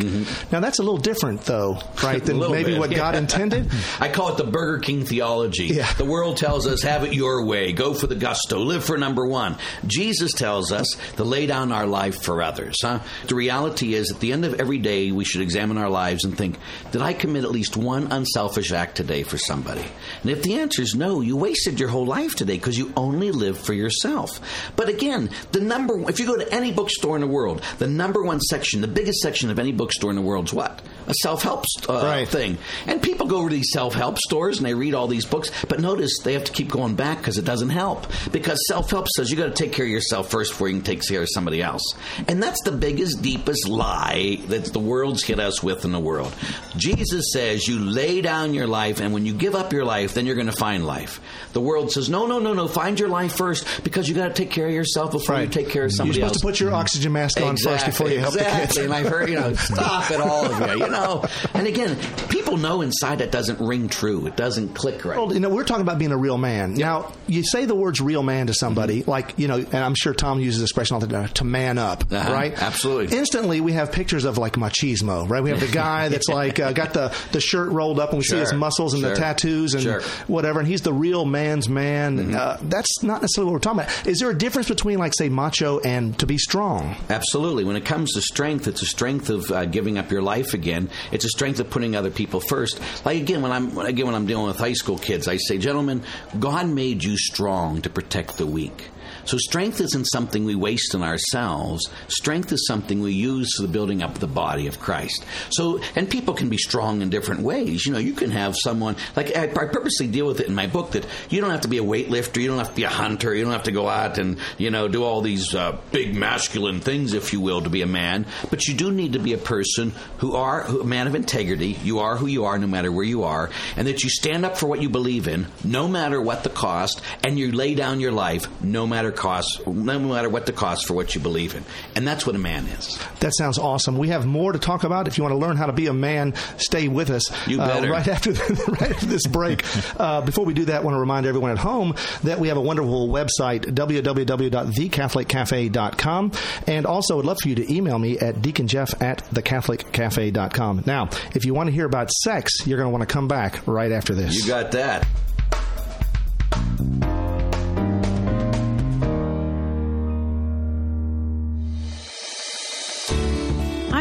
Now, 0.51 0.59
that's 0.59 0.79
a 0.79 0.83
little 0.83 0.97
different, 0.97 1.41
though, 1.41 1.79
right, 2.03 2.23
than 2.23 2.37
Mm-hmm. 2.45 2.51
maybe 2.51 2.71
bit, 2.71 2.79
what 2.79 2.91
yeah. 2.91 2.97
God 2.97 3.15
intended. 3.25 3.71
I 3.99 4.09
call 4.09 4.29
it 4.33 4.37
the 4.37 4.43
Burger 4.43 4.79
King 4.79 5.05
theology. 5.05 5.67
Yeah. 5.67 5.91
The 5.93 6.05
world 6.05 6.37
tells 6.37 6.67
us, 6.67 6.81
have 6.83 7.03
it 7.03 7.13
your 7.13 7.45
way, 7.45 7.71
go 7.73 7.93
for 7.93 8.07
the 8.07 8.15
gusto, 8.15 8.59
live 8.59 8.83
for 8.83 8.97
number 8.97 9.25
one. 9.25 9.55
Jesus 9.87 10.33
tells 10.33 10.71
us 10.71 10.87
to 11.17 11.23
lay 11.23 11.45
down 11.47 11.71
our 11.71 11.85
life 11.87 12.21
for 12.21 12.41
others. 12.41 12.75
Huh? 12.81 12.99
The 13.27 13.35
reality 13.35 13.93
is, 13.93 14.11
at 14.11 14.19
the 14.19 14.31
end 14.33 14.43
of 14.45 14.59
every 14.59 14.77
day, 14.79 15.11
we 15.11 15.23
should 15.25 15.41
examine 15.41 15.77
our 15.77 15.89
lives 15.89 16.25
and 16.25 16.37
think, 16.37 16.57
did 16.91 17.01
I 17.01 17.13
commit 17.13 17.43
at 17.45 17.51
least 17.51 17.77
one 17.77 18.11
unselfish 18.11 18.71
act 18.71 18.95
today 18.97 19.23
for 19.23 19.37
somebody? 19.37 19.85
And 20.21 20.29
if 20.31 20.43
the 20.43 20.55
answer 20.59 20.81
is 20.81 20.93
no, 20.95 21.21
you 21.21 21.37
wasted 21.37 21.79
your 21.79 21.89
whole 21.89 22.05
life 22.05 22.35
today 22.35 22.55
because 22.57 22.74
you 22.77 22.91
only 22.95 23.31
live 23.31 23.57
for 23.57 23.73
yourself. 23.73 24.39
But 24.75 24.89
again, 24.89 25.29
the 25.51 25.61
number, 25.61 26.09
if 26.09 26.19
you 26.19 26.25
go 26.25 26.37
to 26.37 26.53
any 26.53 26.71
bookstore 26.71 27.15
in 27.15 27.21
the 27.21 27.27
world, 27.27 27.61
the 27.79 27.87
number 27.87 28.23
one 28.23 28.39
section, 28.41 28.81
the 28.81 28.87
biggest 28.87 29.19
section 29.19 29.49
of 29.49 29.59
any 29.59 29.71
bookstore 29.71 30.09
in 30.09 30.15
the 30.15 30.21
world 30.21 30.45
is 30.47 30.53
what? 30.53 30.81
A 31.07 31.13
self 31.13 31.43
help 31.43 31.65
uh, 31.87 31.93
Right. 32.03 32.27
thing. 32.27 32.57
And 32.87 33.01
people 33.01 33.27
go 33.27 33.37
over 33.37 33.49
to 33.49 33.55
these 33.55 33.71
self 33.71 33.93
help 33.93 34.17
stores 34.17 34.57
and 34.57 34.65
they 34.65 34.73
read 34.73 34.93
all 34.95 35.07
these 35.07 35.25
books, 35.25 35.51
but 35.67 35.79
notice 35.79 36.19
they 36.23 36.33
have 36.33 36.45
to 36.45 36.51
keep 36.51 36.69
going 36.69 36.95
back 36.95 37.19
because 37.19 37.37
it 37.37 37.45
doesn't 37.45 37.69
help. 37.69 38.07
Because 38.31 38.59
self 38.67 38.89
help 38.89 39.07
says 39.09 39.29
you 39.29 39.37
got 39.37 39.55
to 39.55 39.63
take 39.63 39.71
care 39.71 39.85
of 39.85 39.91
yourself 39.91 40.29
first 40.31 40.51
before 40.51 40.67
you 40.67 40.75
can 40.75 40.83
take 40.83 41.07
care 41.07 41.21
of 41.21 41.27
somebody 41.31 41.61
else. 41.61 41.83
And 42.27 42.41
that's 42.41 42.61
the 42.63 42.71
biggest, 42.71 43.21
deepest 43.21 43.67
lie 43.67 44.39
that 44.47 44.65
the 44.73 44.79
world's 44.79 45.23
hit 45.23 45.39
us 45.39 45.61
with 45.61 45.85
in 45.85 45.91
the 45.91 45.99
world. 45.99 46.33
Jesus 46.75 47.31
says 47.31 47.67
you 47.67 47.79
lay 47.79 48.21
down 48.21 48.53
your 48.53 48.67
life, 48.67 48.99
and 48.99 49.13
when 49.13 49.25
you 49.25 49.33
give 49.33 49.55
up 49.55 49.71
your 49.73 49.85
life, 49.85 50.13
then 50.13 50.25
you're 50.25 50.35
going 50.35 50.47
to 50.47 50.51
find 50.53 50.85
life. 50.85 51.21
The 51.53 51.61
world 51.61 51.91
says, 51.91 52.09
no, 52.09 52.25
no, 52.25 52.39
no, 52.39 52.53
no, 52.53 52.64
find 52.67 52.99
your 52.99 53.09
life 53.09 53.35
first 53.35 53.65
because 53.83 54.07
you 54.09 54.15
got 54.15 54.27
to 54.27 54.33
take 54.33 54.51
care 54.51 54.67
of 54.67 54.73
yourself 54.73 55.11
before 55.11 55.39
you 55.41 55.47
take 55.47 55.69
care 55.69 55.85
of 55.85 55.91
somebody 55.93 56.19
You're 56.19 56.27
supposed 56.29 56.35
else. 56.35 56.41
to 56.41 56.47
put 56.47 56.59
your 56.59 56.73
oxygen 56.73 57.11
mask 57.13 57.39
on 57.41 57.57
first 57.57 57.85
before 57.85 58.09
you 58.09 58.19
help 58.19 58.33
exactly. 58.35 58.59
the 58.61 58.65
kids. 58.67 58.77
And 58.77 58.93
I've 58.93 59.07
heard, 59.07 59.29
you 59.29 59.35
know, 59.35 59.53
stop 59.55 60.11
it, 60.11 60.19
all 60.21 60.45
of 60.45 60.59
you, 60.77 60.85
you 60.85 60.89
know. 60.91 61.23
And 61.53 61.67
again, 61.67 61.97
people 62.29 62.57
know 62.57 62.81
inside 62.81 63.19
that 63.19 63.31
doesn't 63.31 63.59
ring 63.59 63.89
true. 63.89 64.25
It 64.27 64.35
doesn't 64.35 64.73
click 64.75 65.03
right. 65.05 65.17
Well, 65.17 65.33
you 65.33 65.39
know, 65.39 65.49
we're 65.49 65.63
talking 65.63 65.81
about 65.81 65.99
being 65.99 66.11
a 66.11 66.17
real 66.17 66.37
man. 66.37 66.73
Now, 66.75 67.11
you 67.27 67.43
say 67.43 67.65
the 67.65 67.75
words 67.75 68.01
real 68.01 68.23
man 68.23 68.47
to 68.47 68.53
somebody, 68.53 69.01
Mm-hmm. 69.01 69.09
like, 69.11 69.33
you 69.37 69.47
know, 69.47 69.55
and 69.57 69.75
I'm 69.75 69.95
sure 69.95 70.13
Tom 70.13 70.39
uses 70.39 70.61
this 70.61 70.69
expression 70.69 70.95
all 70.95 70.99
the 71.01 71.07
time, 71.07 71.27
to 71.29 71.43
man 71.43 71.77
up, 71.77 72.03
Uh-huh. 72.11 72.31
right? 72.33 72.53
Absolutely. 72.61 73.17
Instantly, 73.17 73.61
we 73.61 73.73
have 73.73 73.91
pictures 73.91 74.25
of 74.25 74.37
like 74.37 74.53
machismo, 74.53 75.27
right? 75.29 75.41
We 75.43 75.49
have 75.49 75.59
the 75.59 75.67
guy 75.67 76.09
that's 76.09 76.27
like 76.29 76.59
uh, 76.59 76.71
got 76.73 76.93
the, 76.93 77.15
the 77.31 77.41
shirt 77.41 77.69
rolled 77.69 77.99
up 77.99 78.09
and 78.09 78.19
we 78.19 78.23
see 78.23 78.37
his 78.37 78.53
muscles 78.53 78.93
and 78.93 79.03
the 79.03 79.15
tattoos 79.15 79.73
and 79.73 79.83
Sure. 79.83 80.01
Mm-hmm. 80.01 80.33
whatever, 80.33 80.59
and 80.59 80.67
he's 80.67 80.81
the 80.81 80.93
real 80.93 81.25
man's 81.25 81.67
man. 81.69 82.33
Uh, 82.35 82.54
that's 82.63 83.03
not 83.03 83.21
necessarily 83.21 83.51
what 83.51 83.53
we're 83.53 83.59
talking 83.59 83.81
about. 83.81 84.07
Is 84.07 84.19
there 84.19 84.29
a 84.29 84.37
difference 84.37 84.67
between, 84.67 84.99
like, 84.99 85.13
say, 85.15 85.29
macho 85.29 85.79
and 85.79 86.17
to 86.19 86.25
be 86.25 86.37
strong? 86.37 86.95
Absolutely. 87.09 87.63
When 87.63 87.75
it 87.75 87.85
comes 87.85 88.13
to 88.13 88.21
strength, 88.21 88.67
it's 88.67 88.81
a 88.81 88.85
strength 88.85 89.29
of 89.29 89.51
uh, 89.51 89.65
giving 89.65 89.97
up 89.97 90.11
your 90.11 90.21
life 90.21 90.53
again. 90.53 90.89
It's 91.11 91.25
a 91.25 91.29
strength 91.29 91.59
of 91.59 91.69
putting 91.69 91.95
other 91.95 92.11
people 92.11 92.39
first. 92.39 92.79
Like 93.05 93.21
again, 93.21 93.41
when 93.41 93.51
I'm 93.51 93.77
again 93.77 94.05
when 94.05 94.15
I'm 94.15 94.25
dealing 94.25 94.47
with 94.47 94.57
high 94.57 94.73
school 94.73 94.97
kids, 94.97 95.27
I 95.27 95.37
say, 95.37 95.57
gentlemen, 95.57 96.03
God 96.39 96.67
made 96.67 97.03
you 97.03 97.17
strong 97.17 97.81
to 97.83 97.89
protect 97.89 98.37
the 98.37 98.45
weak. 98.45 98.89
So 99.25 99.37
strength 99.37 99.81
isn't 99.81 100.05
something 100.05 100.45
we 100.45 100.55
waste 100.55 100.93
in 100.93 101.03
ourselves. 101.03 101.89
Strength 102.07 102.51
is 102.51 102.67
something 102.67 103.01
we 103.01 103.13
use 103.13 103.55
for 103.55 103.63
the 103.63 103.67
building 103.67 104.03
up 104.03 104.11
of 104.11 104.19
the 104.19 104.27
body 104.27 104.67
of 104.67 104.79
Christ. 104.79 105.25
So, 105.49 105.81
and 105.95 106.09
people 106.09 106.33
can 106.33 106.49
be 106.49 106.57
strong 106.57 107.01
in 107.01 107.09
different 107.09 107.41
ways. 107.41 107.85
You 107.85 107.93
know, 107.93 107.99
you 107.99 108.13
can 108.13 108.31
have 108.31 108.55
someone 108.55 108.95
like 109.15 109.35
I, 109.35 109.43
I 109.43 109.47
purposely 109.47 110.07
deal 110.07 110.27
with 110.27 110.39
it 110.39 110.47
in 110.47 110.55
my 110.55 110.67
book 110.67 110.91
that 110.91 111.05
you 111.29 111.41
don't 111.41 111.51
have 111.51 111.61
to 111.61 111.67
be 111.67 111.79
a 111.79 111.83
weightlifter, 111.83 112.41
you 112.41 112.47
don't 112.47 112.59
have 112.59 112.69
to 112.69 112.75
be 112.75 112.83
a 112.83 112.89
hunter, 112.89 113.33
you 113.33 113.43
don't 113.43 113.53
have 113.53 113.63
to 113.63 113.71
go 113.71 113.87
out 113.87 114.17
and 114.17 114.37
you 114.57 114.69
know 114.69 114.87
do 114.87 115.03
all 115.03 115.21
these 115.21 115.55
uh, 115.55 115.77
big 115.91 116.15
masculine 116.15 116.79
things, 116.79 117.13
if 117.13 117.33
you 117.33 117.41
will, 117.41 117.61
to 117.61 117.69
be 117.69 117.81
a 117.81 117.87
man. 117.87 118.25
But 118.49 118.67
you 118.67 118.75
do 118.75 118.91
need 118.91 119.13
to 119.13 119.19
be 119.19 119.33
a 119.33 119.37
person 119.37 119.93
who 120.19 120.35
are 120.35 120.63
who, 120.63 120.81
a 120.81 120.85
man 120.85 121.07
of 121.07 121.15
integrity. 121.15 121.77
You 121.83 121.99
are 121.99 122.15
who 122.15 122.27
you 122.27 122.45
are, 122.45 122.59
no 122.59 122.67
matter 122.67 122.91
where 122.91 123.03
you 123.03 123.23
are, 123.23 123.49
and 123.75 123.87
that 123.87 124.03
you 124.03 124.09
stand 124.09 124.45
up 124.45 124.57
for 124.57 124.67
what 124.67 124.81
you 124.81 124.89
believe 124.89 125.27
in, 125.27 125.47
no 125.63 125.87
matter 125.87 126.21
what 126.21 126.43
the 126.43 126.49
cost, 126.49 127.01
and 127.23 127.39
you 127.39 127.51
lay 127.51 127.75
down 127.75 127.99
your 127.99 128.11
life, 128.11 128.47
no 128.61 128.85
matter 128.85 129.11
cost, 129.15 129.65
no 129.65 129.99
matter 129.99 130.29
what 130.29 130.45
the 130.45 130.53
cost 130.53 130.85
for 130.85 130.93
what 130.93 131.15
you 131.15 131.21
believe 131.21 131.55
in. 131.55 131.63
And 131.95 132.07
that's 132.07 132.25
what 132.25 132.35
a 132.35 132.39
man 132.39 132.65
is. 132.67 132.99
That 133.21 133.33
sounds 133.35 133.57
awesome. 133.57 133.97
We 133.97 134.09
have 134.09 134.25
more 134.25 134.51
to 134.51 134.59
talk 134.59 134.83
about. 134.83 135.07
If 135.07 135.17
you 135.17 135.23
want 135.23 135.33
to 135.33 135.39
learn 135.39 135.57
how 135.57 135.65
to 135.65 135.73
be 135.73 135.87
a 135.87 135.93
man, 135.93 136.35
stay 136.57 136.87
with 136.87 137.09
us. 137.09 137.31
You 137.47 137.57
better. 137.57 137.87
Uh, 137.87 137.91
right 137.91 138.07
after 138.07 138.31
right 138.67 138.91
after 138.91 139.05
this 139.05 139.27
break. 139.27 139.63
Uh, 139.97 140.21
before 140.21 140.45
we 140.45 140.53
do 140.53 140.65
that, 140.65 140.81
I 140.81 140.83
want 140.83 140.95
to 140.95 140.99
remind 140.99 141.25
everyone 141.25 141.51
at 141.51 141.57
home 141.57 141.95
that 142.23 142.37
we 142.39 142.49
have 142.49 142.57
a 142.57 142.61
wonderful 142.61 143.07
website, 143.07 143.61
www.thecatholiccafe.com. 143.65 146.31
And 146.67 146.85
also, 146.85 147.19
I'd 147.19 147.25
love 147.25 147.37
for 147.41 147.47
you 147.49 147.55
to 147.55 147.73
email 147.73 147.97
me 147.97 148.19
at 148.19 148.35
deaconjeff 148.35 149.01
at 149.01 149.23
thecatholiccafe.com. 149.29 150.83
Now, 150.85 151.09
if 151.33 151.45
you 151.45 151.53
want 151.53 151.67
to 151.67 151.73
hear 151.73 151.85
about 151.85 152.11
sex, 152.11 152.67
you're 152.67 152.77
going 152.77 152.87
to 152.87 152.91
want 152.91 153.07
to 153.07 153.13
come 153.13 153.29
back 153.29 153.65
right 153.67 153.91
after 153.91 154.13
this. 154.13 154.35
You 154.35 154.47
got 154.47 154.71
that. 154.71 155.07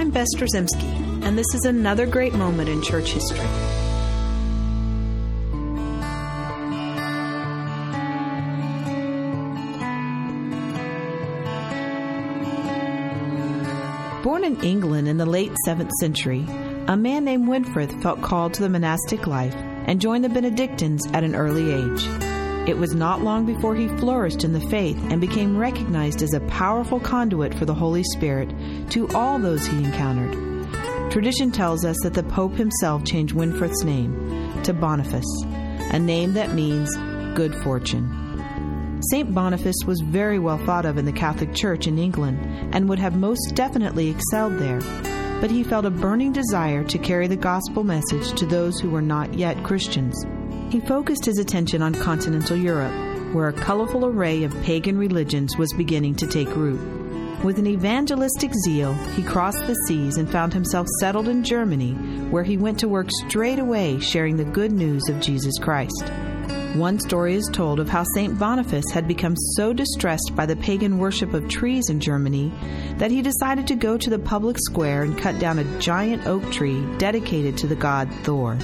I'm 0.04 0.10
Bess 0.10 0.28
Drzymski, 0.36 1.24
and 1.24 1.38
this 1.38 1.46
is 1.54 1.64
another 1.64 2.04
great 2.04 2.34
moment 2.34 2.68
in 2.68 2.82
church 2.82 3.12
history. 3.12 3.38
Born 14.22 14.44
in 14.44 14.62
England 14.62 15.08
in 15.08 15.16
the 15.16 15.24
late 15.24 15.52
7th 15.66 15.90
century, 15.98 16.44
a 16.86 16.98
man 16.98 17.24
named 17.24 17.48
Winfrith 17.48 18.02
felt 18.02 18.20
called 18.20 18.52
to 18.54 18.62
the 18.62 18.68
monastic 18.68 19.26
life 19.26 19.54
and 19.54 20.02
joined 20.02 20.22
the 20.22 20.28
Benedictines 20.28 21.06
at 21.14 21.24
an 21.24 21.34
early 21.34 21.72
age. 21.72 22.33
It 22.66 22.78
was 22.78 22.94
not 22.94 23.22
long 23.22 23.44
before 23.44 23.74
he 23.74 23.88
flourished 23.88 24.42
in 24.42 24.54
the 24.54 24.68
faith 24.70 24.98
and 25.10 25.20
became 25.20 25.56
recognized 25.56 26.22
as 26.22 26.32
a 26.32 26.40
powerful 26.40 26.98
conduit 26.98 27.54
for 27.54 27.66
the 27.66 27.74
Holy 27.74 28.02
Spirit 28.02 28.50
to 28.90 29.06
all 29.08 29.38
those 29.38 29.66
he 29.66 29.76
encountered. 29.76 30.32
Tradition 31.10 31.52
tells 31.52 31.84
us 31.84 31.96
that 32.02 32.14
the 32.14 32.22
Pope 32.22 32.54
himself 32.54 33.04
changed 33.04 33.34
Winfrith's 33.34 33.84
name 33.84 34.62
to 34.62 34.72
Boniface, 34.72 35.44
a 35.92 35.98
name 35.98 36.32
that 36.32 36.54
means 36.54 36.96
good 37.36 37.54
fortune. 37.62 38.10
St. 39.10 39.34
Boniface 39.34 39.84
was 39.86 40.00
very 40.00 40.38
well 40.38 40.56
thought 40.56 40.86
of 40.86 40.96
in 40.96 41.04
the 41.04 41.12
Catholic 41.12 41.52
Church 41.54 41.86
in 41.86 41.98
England 41.98 42.38
and 42.74 42.88
would 42.88 42.98
have 42.98 43.14
most 43.14 43.54
definitely 43.54 44.08
excelled 44.08 44.58
there, 44.58 44.80
but 45.42 45.50
he 45.50 45.62
felt 45.62 45.84
a 45.84 45.90
burning 45.90 46.32
desire 46.32 46.82
to 46.84 46.96
carry 46.96 47.26
the 47.26 47.36
gospel 47.36 47.84
message 47.84 48.32
to 48.38 48.46
those 48.46 48.80
who 48.80 48.88
were 48.88 49.02
not 49.02 49.34
yet 49.34 49.62
Christians. 49.62 50.24
He 50.74 50.80
focused 50.80 51.24
his 51.24 51.38
attention 51.38 51.82
on 51.82 51.94
continental 51.94 52.56
Europe, 52.56 52.92
where 53.32 53.46
a 53.46 53.52
colorful 53.52 54.06
array 54.06 54.42
of 54.42 54.60
pagan 54.64 54.98
religions 54.98 55.56
was 55.56 55.72
beginning 55.74 56.16
to 56.16 56.26
take 56.26 56.56
root. 56.56 56.80
With 57.44 57.60
an 57.60 57.68
evangelistic 57.68 58.50
zeal, 58.64 58.92
he 59.14 59.22
crossed 59.22 59.64
the 59.68 59.76
seas 59.86 60.16
and 60.16 60.28
found 60.28 60.52
himself 60.52 60.88
settled 60.98 61.28
in 61.28 61.44
Germany, 61.44 61.92
where 62.28 62.42
he 62.42 62.56
went 62.56 62.80
to 62.80 62.88
work 62.88 63.06
straight 63.28 63.60
away 63.60 64.00
sharing 64.00 64.36
the 64.36 64.44
good 64.46 64.72
news 64.72 65.08
of 65.08 65.20
Jesus 65.20 65.56
Christ. 65.60 66.10
One 66.74 66.98
story 66.98 67.36
is 67.36 67.48
told 67.52 67.78
of 67.78 67.88
how 67.88 68.02
St. 68.16 68.36
Boniface 68.36 68.90
had 68.92 69.06
become 69.06 69.36
so 69.54 69.72
distressed 69.72 70.32
by 70.34 70.44
the 70.44 70.56
pagan 70.56 70.98
worship 70.98 71.34
of 71.34 71.48
trees 71.48 71.88
in 71.88 72.00
Germany 72.00 72.52
that 72.98 73.12
he 73.12 73.22
decided 73.22 73.68
to 73.68 73.76
go 73.76 73.96
to 73.96 74.10
the 74.10 74.18
public 74.18 74.56
square 74.58 75.04
and 75.04 75.16
cut 75.16 75.38
down 75.38 75.60
a 75.60 75.78
giant 75.78 76.26
oak 76.26 76.50
tree 76.50 76.84
dedicated 76.98 77.56
to 77.58 77.68
the 77.68 77.76
god 77.76 78.12
Thor. 78.24 78.58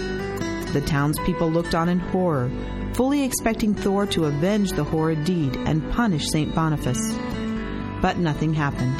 The 0.73 0.81
townspeople 0.81 1.51
looked 1.51 1.75
on 1.75 1.89
in 1.89 1.99
horror, 1.99 2.51
fully 2.95 3.25
expecting 3.25 3.75
Thor 3.75 4.07
to 4.07 4.27
avenge 4.27 4.73
the 4.73 4.85
horrid 4.85 5.25
deed 5.25 5.57
and 5.57 5.91
punish 5.93 6.29
St. 6.29 6.55
Boniface. 6.55 7.17
But 8.01 8.19
nothing 8.19 8.55
happened. 8.55 8.99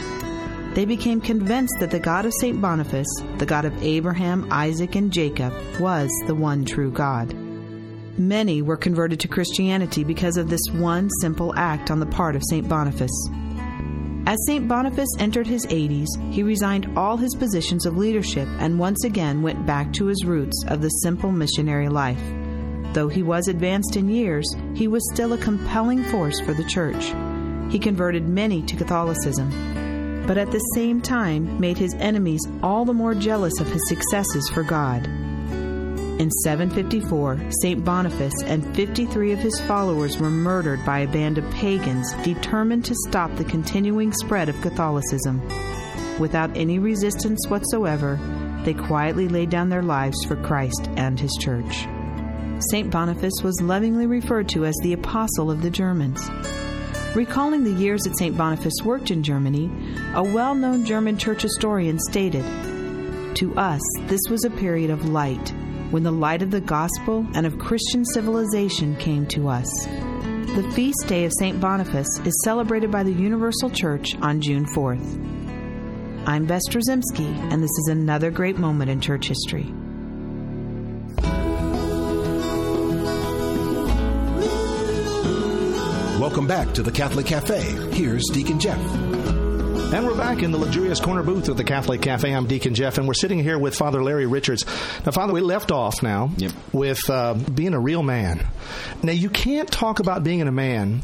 they 0.75 0.85
became 0.85 1.21
convinced 1.21 1.75
that 1.81 1.91
the 1.91 1.99
God 1.99 2.27
of 2.27 2.33
St. 2.41 2.61
Boniface, 2.61 3.09
the 3.39 3.47
God 3.47 3.65
of 3.65 3.83
Abraham, 3.83 4.47
Isaac, 4.53 4.95
and 4.95 5.13
Jacob, 5.13 5.53
was 5.81 6.11
the 6.27 6.35
one 6.35 6.65
true 6.65 6.91
God. 6.93 7.35
Many 8.19 8.63
were 8.63 8.77
converted 8.77 9.19
to 9.21 9.29
Christianity 9.29 10.05
because 10.05 10.37
of 10.37 10.49
this 10.51 10.69
one 10.73 11.09
simple 11.21 11.55
act 11.57 11.91
on 11.91 12.01
the 12.01 12.07
part 12.07 12.37
of 12.37 12.43
St. 12.51 12.69
Boniface. 12.69 13.29
As 14.31 14.39
St. 14.47 14.69
Boniface 14.69 15.09
entered 15.19 15.49
his 15.49 15.67
80s, 15.67 16.07
he 16.33 16.45
resigned 16.45 16.97
all 16.97 17.17
his 17.17 17.35
positions 17.35 17.85
of 17.85 17.97
leadership 17.97 18.47
and 18.61 18.79
once 18.79 19.03
again 19.03 19.43
went 19.43 19.67
back 19.67 19.93
to 19.95 20.07
his 20.07 20.25
roots 20.25 20.65
of 20.69 20.81
the 20.81 20.89
simple 21.03 21.33
missionary 21.33 21.89
life. 21.89 22.23
Though 22.93 23.09
he 23.09 23.25
was 23.25 23.49
advanced 23.49 23.97
in 23.97 24.09
years, 24.09 24.47
he 24.73 24.87
was 24.87 25.03
still 25.13 25.33
a 25.33 25.39
compelling 25.39 26.05
force 26.05 26.39
for 26.39 26.55
the 26.55 26.63
church. 26.63 27.13
He 27.73 27.81
converted 27.81 28.29
many 28.29 28.63
to 28.67 28.77
Catholicism, 28.77 30.25
but 30.29 30.39
at 30.39 30.53
the 30.53 30.65
same 30.77 31.01
time 31.01 31.59
made 31.59 31.77
his 31.77 31.95
enemies 31.95 32.47
all 32.63 32.85
the 32.85 32.95
more 32.95 33.17
jealous 33.17 33.59
of 33.59 33.67
his 33.67 33.83
successes 33.89 34.49
for 34.51 34.63
God. 34.63 35.09
In 36.21 36.31
754, 36.31 37.51
St. 37.63 37.83
Boniface 37.83 38.43
and 38.45 38.77
53 38.77 39.33
of 39.33 39.39
his 39.39 39.59
followers 39.63 40.19
were 40.19 40.29
murdered 40.29 40.85
by 40.85 40.99
a 40.99 41.09
band 41.09 41.39
of 41.39 41.51
pagans 41.51 42.13
determined 42.23 42.85
to 42.85 42.95
stop 43.09 43.35
the 43.37 43.45
continuing 43.45 44.13
spread 44.13 44.51
of 44.51 44.61
Catholicism. 44.61 45.41
Without 46.19 46.55
any 46.55 46.79
resistance 46.79 47.49
whatsoever, 47.49 48.21
they 48.67 48.75
quietly 48.75 49.29
laid 49.29 49.49
down 49.49 49.71
their 49.71 49.83
lives 49.83 50.23
for 50.27 50.37
Christ 50.37 50.91
and 50.97 51.19
his 51.19 51.35
church. 51.41 51.87
St. 52.71 52.91
Boniface 52.91 53.41
was 53.43 53.63
lovingly 53.63 54.05
referred 54.05 54.51
to 54.51 54.67
as 54.67 54.77
the 54.83 54.93
Apostle 54.93 55.51
of 55.51 55.63
the 55.63 55.71
Germans. 55.71 56.29
Recalling 57.15 57.65
the 57.65 57.73
years 57.73 58.03
that 58.03 58.19
St. 58.19 58.37
Boniface 58.37 58.83
worked 58.85 59.11
in 59.11 59.23
Germany, 59.23 59.71
a 60.15 60.23
well 60.23 60.55
known 60.55 60.85
German 60.85 61.17
church 61.17 61.41
historian 61.41 61.99
stated 61.99 62.45
To 63.37 63.55
us, 63.57 63.81
this 64.03 64.21
was 64.29 64.45
a 64.45 64.51
period 64.51 64.91
of 64.91 65.09
light 65.09 65.55
when 65.91 66.03
the 66.05 66.13
light 66.13 66.43
of 66.43 66.51
the 66.51 66.61
gospel 66.61 67.27
and 67.35 67.47
of 67.47 67.59
Christian 67.59 68.05
civilization 68.05 68.97
came 68.97 69.27
to 69.27 69.49
us. 69.49 69.69
The 69.87 70.71
feast 70.75 71.07
day 71.07 71.25
of 71.25 71.33
St. 71.39 71.61
Boniface 71.61 72.21
is 72.25 72.43
celebrated 72.45 72.91
by 72.91 73.03
the 73.03 73.13
Universal 73.13 73.71
Church 73.71 74.17
on 74.17 74.41
June 74.41 74.67
4th. 74.67 76.27
I'm 76.27 76.47
Bess 76.47 76.63
Drzymski, 76.69 77.27
and 77.53 77.63
this 77.63 77.71
is 77.71 77.89
another 77.91 78.31
great 78.31 78.59
moment 78.59 78.91
in 78.91 79.01
church 79.01 79.27
history. 79.29 79.73
Welcome 86.21 86.47
back 86.47 86.73
to 86.75 86.83
the 86.83 86.93
Catholic 86.93 87.27
Cafe. 87.27 87.61
Here's 87.93 88.25
Deacon 88.33 88.61
Jeff. 88.61 89.20
And 89.93 90.07
we're 90.07 90.17
back 90.17 90.43
in 90.45 90.53
the 90.53 90.59
luxurious 90.59 91.01
corner 91.01 91.23
booth 91.25 91.49
of 91.49 91.57
the 91.57 91.65
Catholic 91.65 92.01
Cafe. 92.01 92.33
I'm 92.33 92.47
Deacon 92.47 92.75
Jeff, 92.77 92.97
and 92.99 93.09
we're 93.09 93.15
sitting 93.15 93.41
here 93.43 93.59
with 93.59 93.75
Father 93.75 94.03
Larry 94.05 94.25
Richards. 94.27 94.65
Now, 95.05 95.11
Father, 95.11 95.33
we 95.33 95.41
left 95.41 95.73
off 95.73 96.01
now 96.01 96.31
Yep. 96.37 96.53
with 96.73 97.11
uh, 97.11 97.35
being 97.35 97.75
a 97.75 97.81
real 97.81 98.03
man. 98.05 98.47
Now, 99.03 99.13
you 99.13 99.29
can't 99.29 99.69
talk 99.69 99.99
about 99.99 100.23
being 100.23 100.43
a 100.43 100.53
man. 100.53 101.03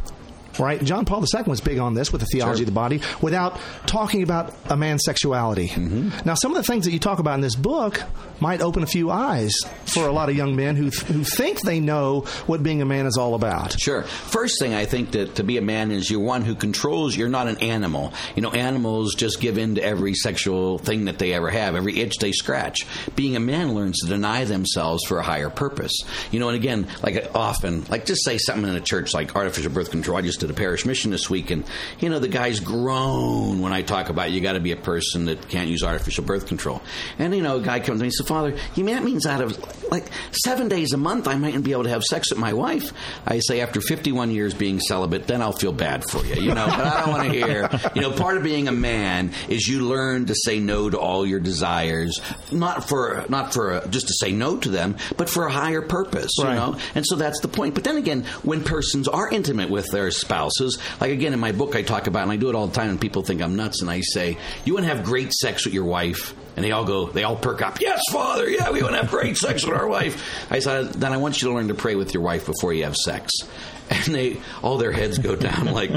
Right, 0.58 0.82
John 0.82 1.04
Paul 1.04 1.22
II 1.34 1.42
was 1.46 1.60
big 1.60 1.78
on 1.78 1.94
this 1.94 2.12
with 2.12 2.20
the 2.22 2.26
theology 2.26 2.58
Sure. 2.58 2.62
of 2.62 2.66
the 2.66 2.72
body, 2.72 3.00
without 3.20 3.58
talking 3.86 4.22
about 4.22 4.54
a 4.70 4.76
man's 4.76 5.02
sexuality. 5.04 5.68
Mm-hmm. 5.68 6.26
Now, 6.26 6.34
some 6.34 6.50
of 6.52 6.56
the 6.56 6.62
things 6.62 6.84
that 6.86 6.92
you 6.92 6.98
talk 6.98 7.18
about 7.18 7.34
in 7.34 7.40
this 7.40 7.54
book 7.56 8.02
might 8.40 8.60
open 8.60 8.82
a 8.82 8.86
few 8.86 9.10
eyes 9.10 9.54
for 9.86 10.06
a 10.06 10.12
lot 10.12 10.28
of 10.28 10.36
young 10.36 10.54
men 10.56 10.76
who 10.76 10.86
who 11.06 11.25
think 11.25 11.60
they 11.62 11.80
know 11.80 12.20
what 12.46 12.62
being 12.62 12.82
a 12.82 12.84
man 12.84 13.06
is 13.06 13.16
all 13.16 13.34
about. 13.34 13.78
Sure. 13.80 14.02
First 14.02 14.58
thing 14.60 14.75
I 14.75 14.84
think 14.84 15.12
that 15.12 15.36
to 15.36 15.42
be 15.44 15.56
a 15.58 15.62
man 15.62 15.90
is 15.90 16.10
you're 16.10 16.20
one 16.20 16.42
who 16.42 16.54
controls. 16.54 17.16
You're 17.16 17.28
not 17.28 17.48
an 17.48 17.58
animal. 17.58 18.12
You 18.34 18.42
know, 18.42 18.50
animals 18.50 19.14
just 19.14 19.40
give 19.40 19.58
in 19.58 19.75
to 19.76 19.82
every 19.82 20.14
sexual 20.14 20.78
thing 20.78 21.06
that 21.06 21.18
they 21.18 21.32
ever 21.32 21.50
have, 21.50 21.75
every 21.75 21.98
itch 22.00 22.18
they 22.18 22.32
scratch. 22.32 22.86
Being 23.14 23.36
a 23.36 23.40
man 23.40 23.75
learns 23.75 23.98
to 24.00 24.08
deny 24.08 24.44
themselves 24.44 25.04
for 25.06 25.18
a 25.18 25.22
higher 25.22 25.50
purpose. 25.50 25.92
You 26.30 26.40
know, 26.40 26.48
and 26.48 26.56
again, 26.56 26.86
like 27.02 27.30
often, 27.34 27.84
like 27.88 28.06
just 28.06 28.25
say 28.25 28.38
something 28.38 28.68
in 28.68 28.76
a 28.76 28.80
church 28.80 29.14
like 29.14 29.34
artificial 29.34 29.72
birth 29.72 29.90
control. 29.90 30.16
I 30.18 30.22
just 30.22 30.40
did 30.47 30.55
a 30.55 30.59
parish 30.59 30.87
mission 30.87 31.11
this 31.11 31.29
week, 31.29 31.50
and 31.50 31.65
you 32.00 32.09
know 32.09 32.19
the 32.19 32.29
guys 32.29 32.61
groan 32.61 33.61
when 33.61 33.73
I 33.73 33.83
talk 33.83 34.09
about 34.09 34.31
you 34.31 34.41
got 34.41 34.53
to 34.53 34.61
be 34.61 34.73
a 34.73 34.76
person 34.76 35.26
that 35.26 35.49
can't 35.49 35.69
use 35.69 35.83
artificial 35.83 36.25
birth 36.25 36.47
control. 36.47 36.83
And 37.19 37.35
you 37.35 37.43
know, 37.43 37.57
a 37.59 37.61
guy 37.62 37.79
comes 37.81 37.99
to 38.00 38.03
me 38.03 38.07
and 38.07 38.15
says, 38.15 38.26
"Father, 38.26 38.57
you 38.75 38.85
mean 38.85 38.95
that 38.95 39.05
means 39.05 39.26
out 39.26 39.41
of 39.41 39.59
like 39.91 40.07
seven 40.33 40.69
days 40.69 40.93
a 40.93 40.97
month 40.97 41.29
I 41.29 41.35
mightn't 41.37 41.65
be 41.65 41.73
able 41.73 41.85
to 41.85 41.91
have 41.91 42.03
sex 42.05 42.31
with 42.31 42.38
my 42.38 42.53
wife?" 42.53 42.93
I 43.26 43.41
say, 43.41 43.61
after 43.61 43.81
51 43.81 44.31
years 44.31 44.55
being 44.55 44.81
celibate, 44.81 45.26
then 45.26 45.43
I'll 45.43 45.53
feel 45.53 45.73
bad 45.73 46.05
for 46.11 46.25
you, 46.25 46.35
you 46.37 46.55
know. 46.55 46.67
But 46.67 46.80
I 46.80 47.00
don't 47.00 47.11
want 47.11 47.32
to 47.32 47.32
hear, 47.32 47.69
you 47.95 48.02
know, 48.02 48.13
part 48.13 48.37
of 48.37 48.43
being 48.43 48.69
a 48.69 48.73
man 48.73 49.32
is 49.49 49.67
you 49.67 49.80
learn 49.87 50.26
to 50.26 50.35
say 50.35 50.59
no 50.61 50.89
to 50.91 50.99
all 50.99 51.26
your 51.26 51.41
desires, 51.41 52.21
not 52.52 52.89
for 52.89 53.25
not 53.28 53.52
for 53.52 53.82
just 53.91 54.09
to 54.09 54.15
say 54.15 54.32
no 54.32 54.56
to 54.59 54.69
them, 54.69 54.97
but 55.17 55.28
for 55.28 55.47
a 55.47 55.52
higher 55.52 55.82
purpose, 55.82 56.30
Right. 56.41 56.50
you 56.50 56.56
know. 56.56 56.76
And 56.95 57.04
so 57.06 57.17
that's 57.17 57.41
the 57.41 57.49
point. 57.49 57.75
But 57.75 57.85
then 57.85 57.97
again, 57.97 58.25
when 58.43 58.63
persons 58.63 59.09
are 59.09 59.28
intimate 59.28 59.71
with 59.71 59.91
their 59.91 60.11
spouses, 60.36 60.78
like 61.00 61.10
again 61.10 61.32
in 61.32 61.40
my 61.40 61.52
book, 61.52 61.75
I 61.75 61.82
talk 61.82 62.06
about, 62.06 62.22
and 62.22 62.32
I 62.32 62.36
do 62.36 62.49
it 62.49 62.54
all 62.54 62.66
the 62.66 62.75
time, 62.75 62.90
and 62.90 63.00
people 63.00 63.22
think 63.22 63.40
I'm 63.42 63.56
nuts, 63.56 63.80
and 63.80 63.90
I 63.90 64.00
say, 64.00 64.36
you 64.64 64.75
want 64.75 64.86
to 64.86 64.94
have 64.94 65.04
great 65.04 65.32
sex 65.32 65.64
with 65.64 65.75
your 65.75 65.84
wife. 65.84 66.34
And 66.56 66.64
they 66.64 66.72
all 66.72 66.86
go, 66.86 67.06
they 67.06 67.22
all 67.22 67.36
perk 67.36 67.60
up. 67.60 67.82
Yes, 67.82 68.00
Father. 68.10 68.49
Yeah, 68.49 68.70
we 68.70 68.82
want 68.82 68.94
to 68.94 69.02
have 69.02 69.10
great 69.10 69.36
sex 69.36 69.66
with 69.66 69.76
our 69.76 69.86
wife. 69.86 70.50
I 70.50 70.60
said, 70.60 70.94
then 70.94 71.12
I 71.12 71.18
want 71.18 71.42
you 71.42 71.49
to 71.49 71.54
learn 71.54 71.68
to 71.68 71.75
pray 71.75 71.96
with 71.96 72.14
your 72.14 72.22
wife 72.22 72.46
before 72.46 72.72
you 72.72 72.84
have 72.84 72.96
sex. 72.96 73.32
And 73.88 74.12
they, 74.12 74.40
all 74.64 74.78
their 74.78 74.90
heads 74.90 75.18
go 75.18 75.36
down 75.36 75.66
like, 75.66 75.92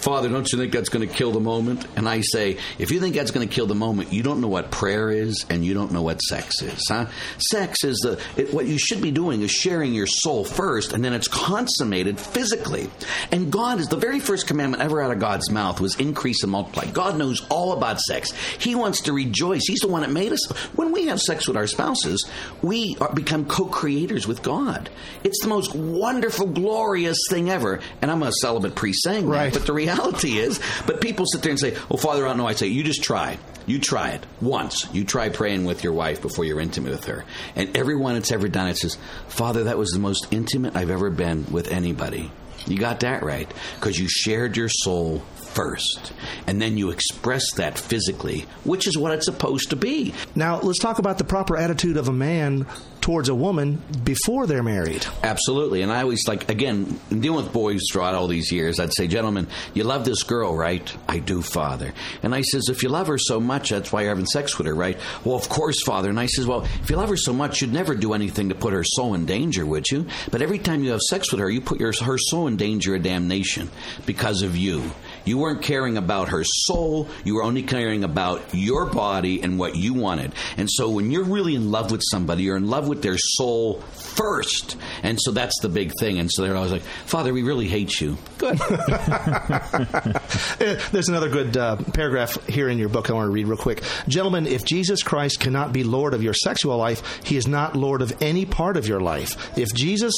Father, 0.00 0.28
don't 0.28 0.50
you 0.50 0.58
think 0.58 0.72
that's 0.72 0.88
going 0.88 1.06
to 1.06 1.14
kill 1.14 1.32
the 1.32 1.40
moment? 1.40 1.86
And 1.96 2.08
I 2.08 2.22
say, 2.22 2.56
if 2.78 2.90
you 2.90 3.00
think 3.00 3.14
that's 3.14 3.30
going 3.30 3.46
to 3.46 3.54
kill 3.54 3.66
the 3.66 3.74
moment, 3.74 4.12
you 4.12 4.22
don't 4.22 4.40
know 4.40 4.48
what 4.48 4.70
prayer 4.70 5.10
is 5.10 5.44
and 5.50 5.64
you 5.64 5.74
don't 5.74 5.92
know 5.92 6.00
what 6.02 6.20
sex 6.22 6.62
is, 6.62 6.82
huh? 6.88 7.06
Sex 7.38 7.84
is 7.84 7.98
the, 7.98 8.18
it, 8.40 8.54
what 8.54 8.66
you 8.66 8.78
should 8.78 9.02
be 9.02 9.10
doing 9.10 9.42
is 9.42 9.50
sharing 9.50 9.92
your 9.92 10.06
soul 10.06 10.44
first 10.44 10.94
and 10.94 11.04
then 11.04 11.12
it's 11.12 11.28
consummated 11.28 12.18
physically. 12.18 12.88
And 13.30 13.52
God 13.52 13.78
is 13.78 13.88
the 13.88 13.96
very 13.98 14.20
first 14.20 14.46
commandment 14.46 14.82
ever 14.82 15.02
out 15.02 15.10
of 15.10 15.18
God's 15.18 15.50
mouth 15.50 15.80
was 15.80 15.96
increase 15.96 16.42
and 16.42 16.50
multiply. 16.50 16.86
God 16.86 17.18
knows 17.18 17.46
all 17.50 17.72
about 17.72 18.00
sex. 18.00 18.32
He 18.58 18.74
wants 18.74 19.02
to 19.02 19.12
rejoice. 19.12 19.62
He's 19.66 19.80
the 19.80 19.88
one 19.88 20.00
that 20.00 20.10
made 20.10 20.32
us. 20.32 20.50
When 20.76 20.92
we 20.92 21.06
have 21.08 21.20
sex 21.20 21.46
with 21.46 21.58
our 21.58 21.66
spouses, 21.66 22.26
we 22.62 22.96
are, 23.02 23.12
become 23.12 23.44
co-creators 23.44 24.26
with 24.26 24.42
God. 24.42 24.88
It's 25.24 25.42
the 25.42 25.48
most 25.48 25.74
wonderful, 25.74 26.46
glorious 26.46 27.18
thing 27.28 27.50
ever. 27.50 27.80
And 28.00 28.10
I'm 28.10 28.22
a 28.22 28.32
celibate 28.32 28.74
priest 28.74 29.02
saying 29.04 29.26
that, 29.26 29.30
Right. 29.36 29.52
but 29.52 29.66
the 29.66 29.72
reality 29.74 29.89
is, 30.24 30.60
but 30.86 31.00
people 31.00 31.26
sit 31.26 31.42
there 31.42 31.50
and 31.50 31.60
say, 31.60 31.76
"Oh, 31.90 31.96
Father, 31.96 32.24
I 32.24 32.28
don't 32.28 32.38
know." 32.38 32.46
I 32.46 32.54
say, 32.54 32.68
"You 32.68 32.82
just 32.82 33.02
try. 33.02 33.38
You 33.66 33.78
try 33.78 34.10
it 34.10 34.24
once. 34.40 34.86
You 34.92 35.04
try 35.04 35.28
praying 35.28 35.64
with 35.64 35.84
your 35.84 35.92
wife 35.92 36.22
before 36.22 36.44
you're 36.44 36.60
intimate 36.60 36.92
with 36.92 37.04
her." 37.04 37.24
And 37.56 37.76
everyone 37.76 38.14
that's 38.14 38.32
ever 38.32 38.48
done 38.48 38.68
it 38.68 38.78
says, 38.78 38.96
"Father, 39.28 39.64
that 39.64 39.78
was 39.78 39.90
the 39.90 39.98
most 39.98 40.26
intimate 40.30 40.76
I've 40.76 40.90
ever 40.90 41.10
been 41.10 41.46
with 41.50 41.68
anybody." 41.68 42.30
You 42.66 42.78
got 42.78 43.00
that 43.00 43.22
right 43.22 43.50
because 43.78 43.98
you 43.98 44.06
shared 44.08 44.56
your 44.56 44.68
soul 44.68 45.22
first, 45.54 46.12
and 46.46 46.60
then 46.60 46.76
you 46.76 46.90
express 46.90 47.52
that 47.52 47.78
physically, 47.78 48.46
which 48.64 48.86
is 48.86 48.96
what 48.96 49.12
it's 49.12 49.26
supposed 49.26 49.70
to 49.70 49.76
be. 49.76 50.14
Now, 50.34 50.60
let's 50.60 50.78
talk 50.78 50.98
about 50.98 51.18
the 51.18 51.24
proper 51.24 51.56
attitude 51.56 51.96
of 51.96 52.08
a 52.08 52.12
man 52.12 52.66
towards 53.00 53.28
a 53.28 53.34
woman 53.34 53.82
before 54.04 54.46
they're 54.46 54.62
married. 54.62 55.06
Absolutely. 55.22 55.82
And 55.82 55.90
I 55.90 56.02
always 56.02 56.28
like, 56.28 56.50
again, 56.50 57.00
dealing 57.08 57.44
with 57.44 57.52
boys 57.52 57.80
throughout 57.90 58.14
all 58.14 58.26
these 58.26 58.52
years, 58.52 58.78
I'd 58.78 58.92
say, 58.92 59.08
gentlemen, 59.08 59.46
you 59.74 59.84
love 59.84 60.04
this 60.04 60.22
girl, 60.22 60.54
right? 60.54 60.94
I 61.08 61.18
do, 61.18 61.42
Father. 61.42 61.92
And 62.22 62.34
I 62.34 62.42
says, 62.42 62.68
if 62.68 62.82
you 62.82 62.88
love 62.88 63.06
her 63.06 63.18
so 63.18 63.40
much, 63.40 63.70
that's 63.70 63.90
why 63.90 64.02
you're 64.02 64.10
having 64.10 64.26
sex 64.26 64.58
with 64.58 64.66
her, 64.66 64.74
right? 64.74 64.98
Well, 65.24 65.36
of 65.36 65.48
course, 65.48 65.82
Father. 65.82 66.10
And 66.10 66.20
I 66.20 66.26
says, 66.26 66.46
well, 66.46 66.62
if 66.82 66.90
you 66.90 66.96
love 66.96 67.08
her 67.08 67.16
so 67.16 67.32
much, 67.32 67.62
you'd 67.62 67.72
never 67.72 67.94
do 67.94 68.12
anything 68.12 68.50
to 68.50 68.54
put 68.54 68.72
her 68.74 68.84
soul 68.84 69.14
in 69.14 69.26
danger, 69.26 69.64
would 69.64 69.86
you? 69.90 70.06
But 70.30 70.42
every 70.42 70.58
time 70.58 70.84
you 70.84 70.90
have 70.90 71.00
sex 71.00 71.32
with 71.32 71.40
her, 71.40 71.50
you 71.50 71.60
put 71.60 71.80
your, 71.80 71.92
her 72.02 72.18
soul 72.18 72.46
in 72.46 72.56
danger 72.56 72.94
of 72.94 73.02
damnation 73.02 73.70
because 74.04 74.42
of 74.42 74.56
you. 74.56 74.90
You 75.30 75.38
weren't 75.38 75.62
caring 75.62 75.96
about 75.96 76.30
her 76.30 76.42
soul. 76.42 77.06
You 77.22 77.36
were 77.36 77.44
only 77.44 77.62
caring 77.62 78.02
about 78.02 78.42
your 78.52 78.86
body 78.86 79.40
and 79.40 79.60
what 79.60 79.76
you 79.76 79.94
wanted. 79.94 80.32
And 80.56 80.68
so 80.68 80.90
when 80.90 81.12
you're 81.12 81.22
really 81.22 81.54
in 81.54 81.70
love 81.70 81.92
with 81.92 82.02
somebody, 82.10 82.42
you're 82.42 82.56
in 82.56 82.68
love 82.68 82.88
with 82.88 83.00
their 83.00 83.16
soul 83.16 83.80
first. 83.80 84.76
And 85.04 85.20
so 85.20 85.30
that's 85.30 85.56
the 85.60 85.68
big 85.68 85.92
thing. 86.00 86.18
And 86.18 86.28
so 86.32 86.42
they're 86.42 86.56
always 86.56 86.72
like, 86.72 86.82
Father, 86.82 87.32
we 87.32 87.44
really 87.44 87.68
hate 87.68 88.00
you. 88.00 88.18
Good. 88.38 88.60
Uh, 88.60 90.18
There's 90.90 91.08
another 91.08 91.28
good 91.28 91.56
uh, 91.56 91.76
paragraph 91.76 92.44
here 92.48 92.68
in 92.68 92.78
your 92.78 92.88
book 92.88 93.08
I 93.08 93.12
want 93.12 93.28
to 93.28 93.30
read 93.30 93.46
real 93.46 93.56
quick. 93.56 93.84
Gentlemen, 94.08 94.48
if 94.48 94.64
Jesus 94.64 95.04
Christ 95.04 95.38
cannot 95.38 95.72
be 95.72 95.84
Lord 95.84 96.12
of 96.12 96.24
your 96.24 96.34
sexual 96.34 96.76
life, 96.76 97.20
he 97.22 97.36
is 97.36 97.46
not 97.46 97.76
Lord 97.76 98.02
of 98.02 98.20
any 98.20 98.46
part 98.46 98.76
of 98.76 98.88
your 98.88 99.00
life. 99.00 99.56
If 99.56 99.72
Jesus 99.72 100.12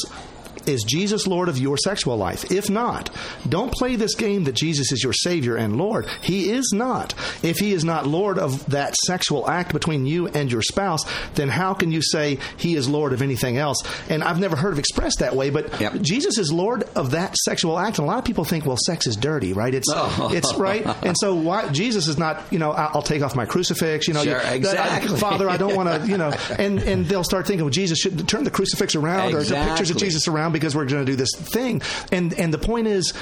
is 0.68 0.82
Jesus 0.84 1.26
Lord 1.26 1.48
of 1.48 1.58
your 1.58 1.76
sexual 1.76 2.16
life? 2.16 2.50
If 2.50 2.68
not, 2.70 3.10
don't 3.48 3.72
play 3.72 3.96
this 3.96 4.14
game 4.14 4.44
that 4.44 4.54
Jesus 4.54 4.92
is 4.92 5.02
your 5.02 5.12
Savior 5.12 5.56
and 5.56 5.76
Lord. 5.76 6.06
He 6.22 6.50
is 6.50 6.70
not. 6.72 7.14
If 7.42 7.58
He 7.58 7.72
is 7.72 7.84
not 7.84 8.06
Lord 8.06 8.38
of 8.38 8.64
that 8.70 8.94
sexual 9.06 9.48
act 9.48 9.72
between 9.72 10.06
you 10.06 10.28
and 10.28 10.50
your 10.50 10.62
spouse, 10.62 11.04
then 11.34 11.48
how 11.48 11.74
can 11.74 11.92
you 11.92 12.02
say 12.02 12.38
He 12.56 12.74
is 12.74 12.88
Lord 12.88 13.12
of 13.12 13.22
anything 13.22 13.56
else? 13.58 13.78
And 14.08 14.22
I've 14.22 14.38
never 14.40 14.56
heard 14.56 14.72
of 14.72 14.78
expressed 14.78 15.18
that 15.20 15.34
way, 15.36 15.50
but 15.50 15.80
Yep. 15.80 16.00
Jesus 16.02 16.38
is 16.38 16.52
Lord 16.52 16.84
of 16.94 17.12
that 17.12 17.36
sexual 17.36 17.78
act. 17.78 17.98
And 17.98 18.06
a 18.06 18.10
lot 18.10 18.18
of 18.18 18.24
people 18.24 18.44
think, 18.44 18.66
well, 18.66 18.76
sex 18.86 19.06
is 19.06 19.16
dirty, 19.16 19.52
right? 19.52 19.74
It's 19.74 19.88
Oh. 19.92 20.30
it's 20.34 20.54
right. 20.54 20.84
And 21.04 21.16
so 21.18 21.34
why 21.34 21.68
Jesus 21.68 22.08
is 22.08 22.18
not, 22.18 22.42
you 22.50 22.58
know, 22.58 22.72
I'll 22.72 23.02
take 23.02 23.22
off 23.22 23.34
my 23.34 23.44
crucifix, 23.46 24.06
you 24.08 24.14
know, 24.14 24.22
Sure, 24.22 24.32
you- 24.40 24.46
I- 24.46 24.54
exactly. 24.54 25.18
Father, 25.18 25.48
I 25.48 25.56
don't 25.56 25.74
want 25.76 25.88
to, 25.88 26.08
you 26.08 26.18
know, 26.18 26.30
and 26.58 26.78
and 26.80 27.06
they'll 27.06 27.24
start 27.24 27.46
thinking, 27.46 27.64
well, 27.64 27.70
Jesus 27.70 27.98
should 27.98 28.28
turn 28.28 28.44
the 28.44 28.50
crucifix 28.50 28.94
around 28.94 29.34
or 29.34 29.42
the 29.42 29.54
pictures 29.54 29.90
of 29.90 29.96
Jesus 29.96 30.28
around 30.28 30.51
because 30.52 30.76
we're 30.76 30.84
going 30.86 31.04
to 31.06 31.10
do 31.12 31.16
this 31.16 31.30
thing. 31.36 31.82
And 32.10 32.32
and 32.34 32.52
the 32.52 32.58
point 32.58 32.86
is. 32.86 33.12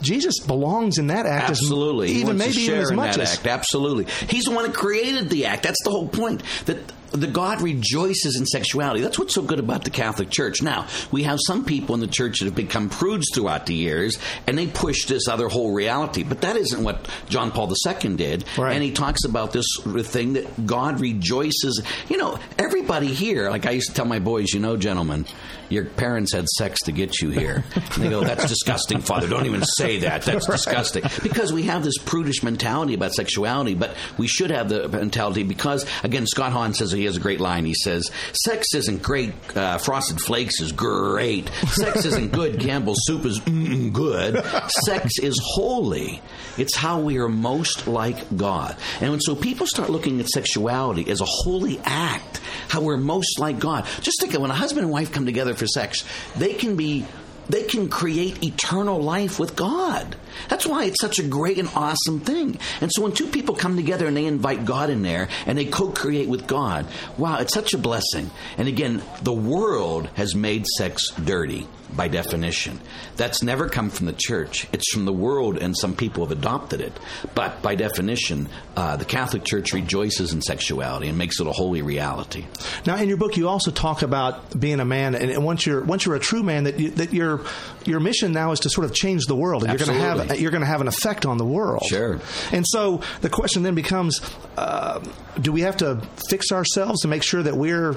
Jesus 0.00 0.38
belongs 0.38 0.98
in 0.98 1.08
that 1.08 1.26
act 1.26 1.50
as- 1.50 1.58
Absolutely. 1.58 2.12
He 2.12 2.20
even 2.20 2.38
maybe 2.38 2.56
even 2.58 2.78
as 2.78 2.90
in 2.90 2.94
much 2.94 3.16
that 3.16 3.22
as 3.22 3.34
act. 3.34 3.48
Absolutely. 3.48 4.04
He's 4.28 4.44
the 4.44 4.52
one 4.52 4.62
that 4.62 4.72
created 4.72 5.28
the 5.28 5.46
act. 5.46 5.64
That's 5.64 5.82
the 5.82 5.90
whole 5.90 6.06
point. 6.06 6.40
That 6.66 6.78
the 7.12 7.26
God 7.26 7.62
rejoices 7.62 8.36
in 8.36 8.46
sexuality. 8.46 9.00
That's 9.00 9.18
what's 9.18 9.34
so 9.34 9.42
good 9.42 9.58
about 9.58 9.84
the 9.84 9.90
Catholic 9.90 10.30
Church. 10.30 10.62
Now, 10.62 10.86
we 11.10 11.22
have 11.24 11.38
some 11.46 11.64
people 11.64 11.94
in 11.94 12.00
the 12.00 12.06
church 12.06 12.40
that 12.40 12.46
have 12.46 12.54
become 12.54 12.88
prudes 12.88 13.26
throughout 13.34 13.66
the 13.66 13.74
years, 13.74 14.18
and 14.46 14.56
they 14.56 14.66
push 14.66 15.06
this 15.06 15.28
other 15.28 15.48
whole 15.48 15.72
reality. 15.72 16.22
But 16.22 16.42
that 16.42 16.56
isn't 16.56 16.82
what 16.82 17.08
John 17.28 17.50
Paul 17.50 17.72
II 17.86 18.16
did. 18.16 18.44
Right. 18.56 18.74
And 18.74 18.82
he 18.82 18.92
talks 18.92 19.24
about 19.24 19.52
this 19.52 19.66
thing 20.04 20.34
that 20.34 20.66
God 20.66 21.00
rejoices. 21.00 21.82
You 22.08 22.18
know, 22.18 22.38
everybody 22.58 23.08
here, 23.08 23.50
like 23.50 23.66
I 23.66 23.72
used 23.72 23.88
to 23.88 23.94
tell 23.94 24.04
my 24.06 24.18
boys, 24.18 24.52
you 24.52 24.60
know, 24.60 24.76
gentlemen, 24.76 25.26
your 25.68 25.84
parents 25.84 26.32
had 26.32 26.48
sex 26.48 26.80
to 26.82 26.92
get 26.92 27.20
you 27.20 27.30
here. 27.30 27.64
And 27.98 28.04
they 28.04 28.10
go, 28.10 28.22
that's 28.22 28.46
disgusting, 28.46 29.00
Father. 29.00 29.28
Don't 29.28 29.46
even 29.46 29.64
say 29.64 30.00
that. 30.00 30.22
That's 30.22 30.46
disgusting. 30.46 31.04
Because 31.22 31.52
we 31.52 31.64
have 31.64 31.82
this 31.82 31.96
prudish 31.98 32.42
mentality 32.42 32.94
about 32.94 33.12
sexuality, 33.12 33.74
but 33.74 33.96
we 34.18 34.28
should 34.28 34.50
have 34.50 34.68
the 34.68 34.88
mentality 34.88 35.42
because, 35.42 35.86
again, 36.04 36.26
Scott 36.26 36.52
Hahn 36.52 36.74
says 36.74 36.92
he 36.98 37.04
has 37.06 37.16
a 37.16 37.20
great 37.20 37.40
line. 37.40 37.64
He 37.64 37.74
says, 37.74 38.10
sex 38.32 38.74
isn't 38.74 39.02
great. 39.02 39.32
Uh, 39.56 39.78
Frosted 39.78 40.20
Flakes 40.20 40.60
is 40.60 40.72
great. 40.72 41.48
Sex 41.68 42.04
isn't 42.04 42.32
good. 42.32 42.60
Campbell's 42.60 42.98
soup 43.02 43.24
is 43.24 43.40
good. 43.40 44.44
Sex 44.84 45.18
is 45.18 45.40
holy. 45.42 46.20
It's 46.56 46.76
how 46.76 47.00
we 47.00 47.18
are 47.18 47.28
most 47.28 47.86
like 47.86 48.36
God. 48.36 48.76
And 49.00 49.20
so 49.22 49.34
people 49.34 49.66
start 49.66 49.90
looking 49.90 50.20
at 50.20 50.28
sexuality 50.28 51.08
as 51.10 51.20
a 51.20 51.26
holy 51.26 51.80
act, 51.84 52.40
how 52.68 52.80
we're 52.80 52.96
most 52.96 53.38
like 53.38 53.58
God. 53.58 53.86
Just 54.00 54.20
think 54.20 54.34
of 54.34 54.42
when 54.42 54.50
a 54.50 54.54
husband 54.54 54.84
and 54.84 54.92
wife 54.92 55.12
come 55.12 55.26
together 55.26 55.54
for 55.54 55.66
sex, 55.66 56.04
they 56.36 56.54
can 56.54 56.76
be 56.76 57.06
they 57.48 57.62
can 57.62 57.88
create 57.88 58.44
eternal 58.44 59.00
life 59.00 59.38
with 59.38 59.56
God. 59.56 60.16
That's 60.48 60.66
why 60.66 60.84
it's 60.84 61.00
such 61.00 61.18
a 61.18 61.22
great 61.22 61.58
and 61.58 61.68
awesome 61.74 62.20
thing. 62.20 62.58
And 62.80 62.90
so 62.92 63.02
when 63.02 63.12
two 63.12 63.26
people 63.26 63.54
come 63.54 63.76
together 63.76 64.06
and 64.06 64.16
they 64.16 64.26
invite 64.26 64.64
God 64.64 64.90
in 64.90 65.02
there 65.02 65.28
and 65.46 65.56
they 65.56 65.64
co 65.64 65.90
create 65.90 66.28
with 66.28 66.46
God, 66.46 66.86
wow, 67.16 67.38
it's 67.38 67.54
such 67.54 67.74
a 67.74 67.78
blessing. 67.78 68.30
And 68.56 68.68
again, 68.68 69.02
the 69.22 69.32
world 69.32 70.08
has 70.14 70.34
made 70.34 70.66
sex 70.66 71.10
dirty 71.12 71.66
by 71.94 72.08
definition. 72.08 72.80
That's 73.16 73.42
never 73.42 73.68
come 73.68 73.90
from 73.90 74.06
the 74.06 74.14
church. 74.16 74.66
It's 74.72 74.92
from 74.92 75.04
the 75.04 75.12
world, 75.12 75.58
and 75.58 75.76
some 75.76 75.96
people 75.96 76.26
have 76.26 76.36
adopted 76.36 76.80
it. 76.80 76.92
But 77.34 77.62
by 77.62 77.74
definition, 77.74 78.48
uh, 78.76 78.96
the 78.96 79.04
Catholic 79.04 79.44
Church 79.44 79.72
rejoices 79.72 80.32
in 80.32 80.42
sexuality 80.42 81.08
and 81.08 81.16
makes 81.16 81.40
it 81.40 81.46
a 81.46 81.52
holy 81.52 81.82
reality. 81.82 82.46
Now, 82.86 82.96
in 82.96 83.08
your 83.08 83.16
book, 83.16 83.36
you 83.36 83.48
also 83.48 83.70
talk 83.70 84.02
about 84.02 84.58
being 84.58 84.80
a 84.80 84.84
man, 84.84 85.14
and, 85.14 85.44
once 85.44 85.64
you're 85.64 85.82
once 85.82 86.04
you're 86.04 86.16
a 86.16 86.20
true 86.20 86.42
man, 86.42 86.64
that 86.64 86.78
you, 86.78 86.90
that 86.90 87.12
your 87.12 87.44
your 87.84 88.00
mission 88.00 88.32
now 88.32 88.52
is 88.52 88.60
to 88.60 88.70
sort 88.70 88.84
of 88.84 88.94
change 88.94 89.26
the 89.26 89.36
world, 89.36 89.62
and 89.64 89.72
you're 89.72 89.86
going 89.86 89.98
to 89.98 90.04
have 90.04 90.18
Absolutely. 90.20 90.27
You're 90.36 90.50
going 90.50 90.62
to 90.62 90.66
have 90.66 90.80
an 90.80 90.88
effect 90.88 91.26
on 91.26 91.38
the 91.38 91.44
world. 91.44 91.82
Sure. 91.88 92.20
And 92.52 92.64
so 92.66 93.00
the 93.20 93.30
question 93.30 93.62
then 93.62 93.74
becomes: 93.74 94.20
uh, 94.56 95.00
Do 95.40 95.52
we 95.52 95.62
have 95.62 95.76
to 95.78 96.00
fix 96.28 96.52
ourselves 96.52 97.02
to 97.02 97.08
make 97.08 97.22
sure 97.22 97.42
that 97.42 97.56
we're 97.56 97.94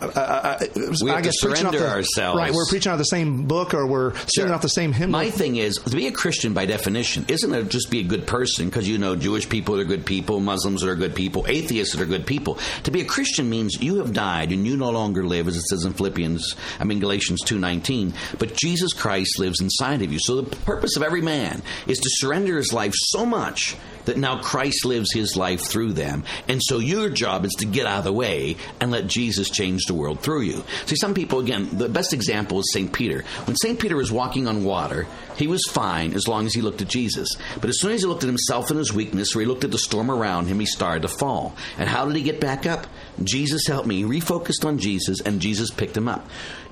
uh, 0.00 0.58
We 1.02 1.10
I 1.10 1.20
guess 1.20 1.40
surrender 1.40 1.78
the, 1.78 1.90
ourselves. 1.90 2.36
Right, 2.38 2.52
we're 2.52 2.66
preaching 2.66 2.92
out 2.92 2.96
the 2.96 3.04
same 3.04 3.46
book, 3.46 3.74
or 3.74 3.86
we're 3.86 4.14
singing 4.26 4.52
off 4.52 4.62
the 4.62 4.68
same 4.68 4.92
hymn. 4.92 5.10
My 5.10 5.30
thing 5.30 5.56
is 5.56 5.76
to 5.76 5.96
be 5.96 6.06
a 6.06 6.12
Christian 6.12 6.54
by 6.54 6.66
definition 6.66 7.24
isn't 7.28 7.50
to 7.50 7.64
just 7.64 7.90
be 7.90 8.00
a 8.00 8.04
good 8.04 8.26
person 8.26 8.66
because 8.66 8.88
you 8.88 8.98
know 8.98 9.16
Jewish 9.16 9.48
people 9.48 9.78
are 9.78 9.84
good 9.84 10.06
people, 10.06 10.40
Muslims 10.40 10.84
are 10.84 10.94
good 10.94 11.14
people, 11.14 11.46
atheists 11.48 11.98
are 11.98 12.06
good 12.06 12.26
people. 12.26 12.58
To 12.84 12.90
be 12.90 13.00
a 13.00 13.04
Christian 13.04 13.50
means 13.50 13.80
you 13.80 13.96
have 13.96 14.12
died 14.12 14.52
and 14.52 14.66
you 14.66 14.76
no 14.76 14.90
longer 14.90 15.24
live, 15.24 15.48
as 15.48 15.56
it 15.56 15.62
says 15.62 15.84
in 15.84 15.92
Philippians, 15.92 16.56
I 16.78 16.84
mean 16.84 17.00
Galatians 17.00 17.40
two 17.42 17.58
nineteen. 17.58 18.14
But 18.38 18.54
Jesus 18.54 18.92
Christ 18.92 19.38
lives 19.38 19.60
inside 19.60 20.02
of 20.02 20.12
you. 20.12 20.18
So 20.20 20.40
the 20.40 20.56
purpose 20.56 20.96
of 20.96 21.02
every 21.02 21.22
man 21.22 21.62
is 21.86 21.98
to 21.98 22.10
surrender 22.12 22.56
his 22.56 22.72
life 22.72 22.92
so 22.94 23.26
much 23.26 23.76
that 24.06 24.16
now 24.16 24.40
Christ 24.40 24.84
lives 24.84 25.12
his 25.12 25.36
life 25.36 25.60
through 25.60 25.92
them. 25.92 26.24
And 26.48 26.60
so 26.62 26.78
your 26.78 27.10
job 27.10 27.44
is 27.44 27.52
to 27.58 27.66
get 27.66 27.86
out 27.86 27.98
of 27.98 28.04
the 28.04 28.12
way 28.12 28.56
and 28.80 28.90
let 28.90 29.06
Jesus 29.06 29.50
change 29.50 29.84
the 29.90 29.98
world 29.98 30.20
through 30.20 30.42
you. 30.42 30.62
See, 30.86 30.96
some 30.96 31.14
people, 31.14 31.40
again, 31.40 31.68
the 31.72 31.88
best 31.88 32.12
example 32.12 32.60
is 32.60 32.72
St. 32.72 32.92
Peter. 32.92 33.24
When 33.44 33.56
St. 33.56 33.78
Peter 33.78 33.96
was 33.96 34.12
walking 34.12 34.46
on 34.46 34.64
water, 34.64 35.06
he 35.36 35.46
was 35.46 35.62
fine 35.68 36.14
as 36.14 36.28
long 36.28 36.46
as 36.46 36.54
he 36.54 36.60
looked 36.60 36.80
at 36.80 36.88
Jesus. 36.88 37.28
But 37.60 37.70
as 37.70 37.80
soon 37.80 37.92
as 37.92 38.02
he 38.02 38.06
looked 38.06 38.22
at 38.22 38.28
himself 38.28 38.70
and 38.70 38.78
his 38.78 38.92
weakness, 38.92 39.34
or 39.34 39.40
he 39.40 39.46
looked 39.46 39.64
at 39.64 39.72
the 39.72 39.78
storm 39.78 40.10
around 40.10 40.46
him, 40.46 40.60
he 40.60 40.66
started 40.66 41.02
to 41.02 41.08
fall. 41.08 41.54
And 41.76 41.88
how 41.88 42.06
did 42.06 42.14
he 42.14 42.22
get 42.22 42.40
back 42.40 42.66
up? 42.66 42.86
Jesus 43.22 43.66
helped 43.66 43.88
me. 43.88 43.96
He 43.96 44.04
refocused 44.04 44.64
on 44.64 44.78
Jesus, 44.78 45.20
and 45.20 45.40
Jesus 45.40 45.70
picked 45.70 45.96
him 45.96 46.08
up. 46.08 46.26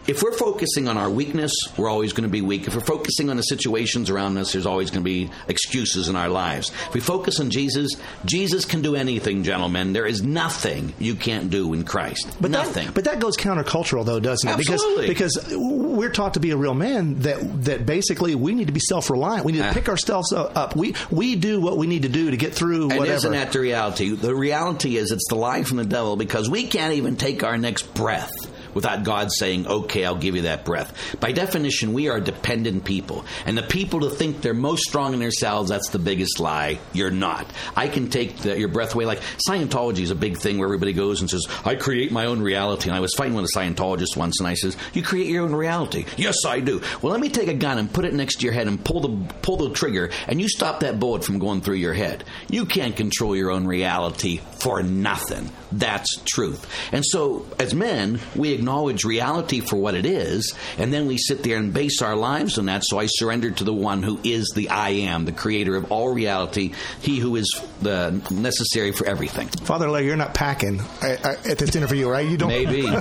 If 0.08 0.22
we're 0.22 0.32
focusing 0.32 0.88
on 0.88 0.96
our 0.96 1.10
weakness, 1.10 1.52
we're 1.76 1.90
always 1.90 2.14
going 2.14 2.22
to 2.22 2.30
be 2.32 2.40
weak. 2.40 2.66
If 2.66 2.74
we're 2.74 2.80
focusing 2.80 3.28
on 3.28 3.36
the 3.36 3.42
situations 3.42 4.08
around 4.08 4.38
us, 4.38 4.52
there's 4.52 4.64
always 4.64 4.90
going 4.90 5.02
to 5.02 5.04
be 5.04 5.30
excuses 5.48 6.08
in 6.08 6.16
our 6.16 6.30
lives. 6.30 6.70
If 6.70 6.94
we 6.94 7.00
focus 7.00 7.38
on 7.40 7.50
Jesus, 7.50 7.92
Jesus 8.24 8.64
can 8.64 8.80
do 8.80 8.96
anything, 8.96 9.42
gentlemen. 9.44 9.92
There 9.92 10.06
is 10.06 10.22
nothing 10.22 10.94
you 10.98 11.14
can't 11.14 11.50
do 11.50 11.74
in 11.74 11.84
Christ. 11.84 12.34
But 12.40 12.50
nothing. 12.50 12.86
That, 12.86 12.94
but 12.94 13.04
that 13.04 13.20
goes 13.20 13.36
countercultural, 13.36 14.06
though, 14.06 14.18
doesn't 14.18 14.48
it? 14.48 14.52
Absolutely. 14.52 15.08
Because 15.08 15.36
because 15.36 15.54
we're 15.58 16.08
taught 16.10 16.34
to 16.34 16.40
be 16.40 16.52
a 16.52 16.56
real 16.56 16.74
man. 16.74 17.18
That 17.20 17.64
that 17.64 17.84
basically 17.84 18.34
we 18.34 18.54
need 18.54 18.68
to 18.68 18.72
be 18.72 18.80
self 18.80 19.10
reliant. 19.10 19.44
We 19.44 19.52
need 19.52 19.58
to 19.58 19.68
Ah. 19.68 19.72
pick 19.74 19.90
ourselves 19.90 20.32
up. 20.32 20.74
We 20.74 20.94
we 21.10 21.36
do 21.36 21.60
what 21.60 21.76
we 21.76 21.86
need 21.86 22.02
to 22.02 22.08
do 22.08 22.30
to 22.30 22.36
get 22.38 22.54
through 22.54 22.90
And 22.90 23.04
isn't 23.04 23.32
that 23.32 23.52
the 23.52 23.60
reality? 23.60 24.10
The 24.10 24.34
reality 24.34 24.96
is 24.96 25.12
it's 25.12 25.28
the 25.28 25.34
lie 25.34 25.64
from 25.64 25.76
the 25.76 25.84
devil 25.84 26.16
because 26.16 26.48
we 26.48 26.66
can't 26.66 26.94
even 26.94 27.16
take 27.16 27.44
our 27.44 27.58
next 27.58 27.92
breath 27.94 28.30
without 28.74 29.04
God 29.04 29.30
saying, 29.32 29.66
okay, 29.66 30.04
I'll 30.04 30.16
give 30.16 30.36
you 30.36 30.42
that 30.42 30.64
breath. 30.64 31.16
By 31.20 31.32
definition, 31.32 31.92
we 31.92 32.08
are 32.08 32.20
dependent 32.20 32.84
people. 32.84 33.24
And 33.46 33.56
the 33.56 33.62
people 33.62 34.00
that 34.00 34.10
think 34.10 34.40
they're 34.40 34.54
most 34.54 34.84
strong 34.84 35.14
in 35.14 35.20
themselves, 35.20 35.70
that's 35.70 35.90
the 35.90 35.98
biggest 35.98 36.40
lie. 36.40 36.78
You're 36.92 37.10
not. 37.10 37.50
I 37.76 37.88
can 37.88 38.10
take 38.10 38.38
the, 38.38 38.58
your 38.58 38.68
breath 38.68 38.94
away. 38.94 39.06
Like 39.06 39.20
Scientology 39.48 40.00
is 40.00 40.10
a 40.10 40.16
big 40.16 40.38
thing 40.38 40.58
where 40.58 40.66
everybody 40.66 40.92
goes 40.92 41.20
and 41.20 41.30
says, 41.30 41.46
I 41.64 41.74
create 41.74 42.12
my 42.12 42.26
own 42.26 42.40
reality. 42.40 42.88
And 42.88 42.96
I 42.96 43.00
was 43.00 43.14
fighting 43.14 43.34
with 43.34 43.44
a 43.44 43.58
Scientologist 43.58 44.16
once 44.16 44.40
and 44.40 44.48
I 44.48 44.54
says, 44.54 44.76
you 44.92 45.02
create 45.02 45.28
your 45.28 45.44
own 45.44 45.54
reality. 45.54 46.04
Yes, 46.16 46.44
I 46.46 46.60
do. 46.60 46.80
Well, 47.02 47.12
let 47.12 47.20
me 47.20 47.28
take 47.28 47.48
a 47.48 47.54
gun 47.54 47.78
and 47.78 47.92
put 47.92 48.04
it 48.04 48.14
next 48.14 48.36
to 48.36 48.44
your 48.44 48.52
head 48.52 48.68
and 48.68 48.82
pull 48.82 49.00
the, 49.00 49.34
pull 49.42 49.56
the 49.56 49.70
trigger 49.70 50.10
and 50.26 50.40
you 50.40 50.48
stop 50.48 50.80
that 50.80 51.00
bullet 51.00 51.24
from 51.24 51.38
going 51.38 51.60
through 51.60 51.76
your 51.76 51.94
head. 51.94 52.24
You 52.48 52.66
can't 52.66 52.96
control 52.96 53.34
your 53.36 53.50
own 53.50 53.66
reality 53.66 54.40
for 54.58 54.82
nothing. 54.82 55.50
That's 55.70 56.08
truth. 56.24 56.66
And 56.92 57.04
so, 57.04 57.46
as 57.58 57.74
men, 57.74 58.20
we 58.34 58.57
acknowledge 58.58 59.04
reality 59.04 59.60
for 59.60 59.76
what 59.76 59.94
it 59.94 60.04
is, 60.06 60.54
and 60.76 60.92
then 60.92 61.06
we 61.06 61.16
sit 61.18 61.42
there 61.42 61.56
and 61.58 61.72
base 61.72 62.02
our 62.02 62.16
lives 62.16 62.58
on 62.58 62.66
that. 62.66 62.82
So 62.84 62.98
I 62.98 63.06
surrender 63.06 63.50
to 63.50 63.64
the 63.64 63.72
one 63.72 64.02
who 64.02 64.18
is 64.24 64.52
the 64.54 64.68
I 64.68 64.90
am, 64.90 65.24
the 65.24 65.32
creator 65.32 65.76
of 65.76 65.90
all 65.92 66.12
reality, 66.12 66.72
he 67.00 67.18
who 67.18 67.36
is 67.36 67.48
the 67.80 68.20
necessary 68.30 68.92
for 68.92 69.06
everything. 69.06 69.48
Father 69.48 69.88
Larry, 69.88 70.06
you're 70.06 70.16
not 70.16 70.34
packing 70.34 70.80
at, 71.02 71.46
at 71.46 71.58
this 71.58 71.70
dinner 71.70 71.86
for 71.86 71.94
you, 71.94 72.10
right? 72.10 72.28
You 72.28 72.36
don't. 72.36 72.48
Maybe. 72.48 72.86
All 72.88 72.92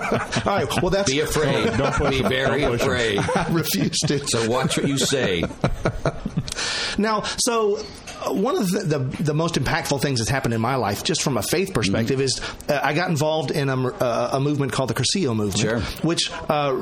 right. 0.46 0.82
Well, 0.82 0.92
that's 0.92 1.10
Be 1.12 1.22
afraid. 1.22 1.76
Don't 1.78 1.94
push 1.94 2.10
Be 2.10 2.18
him. 2.22 2.30
very 2.30 2.62
Don't 2.62 2.72
push 2.74 2.82
afraid. 2.82 3.20
I 3.20 3.48
refuse 3.52 3.98
to. 4.08 4.28
So 4.28 4.50
watch 4.50 4.78
what 4.78 4.88
you 4.88 4.98
say. 4.98 5.44
Now, 6.98 7.22
so 7.38 7.78
uh, 8.26 8.34
one 8.34 8.58
of 8.58 8.70
the, 8.72 8.80
the 8.80 9.24
the 9.24 9.34
most 9.34 9.56
impactful 9.56 10.02
things 10.02 10.20
that's 10.20 10.30
happened 10.32 10.56
in 10.56 10.62
my 10.62 10.76
life, 10.76 11.04
just 11.04 11.22
from 11.22 11.38
a 11.38 11.44
faith 11.44 11.74
perspective, 11.74 12.20
is 12.20 12.42
uh, 12.68 12.80
I 12.82 12.94
got 12.94 13.10
involved 13.10 13.52
in 13.52 13.70
a, 13.70 13.88
uh, 13.88 14.30
a 14.34 14.40
movement 14.40 14.72
called 14.72 14.90
the 14.90 14.96
Cursillo 14.96 15.36
movement, 15.36 15.47
Sure. 15.56 15.80
which 16.02 16.32
uh, 16.50 16.76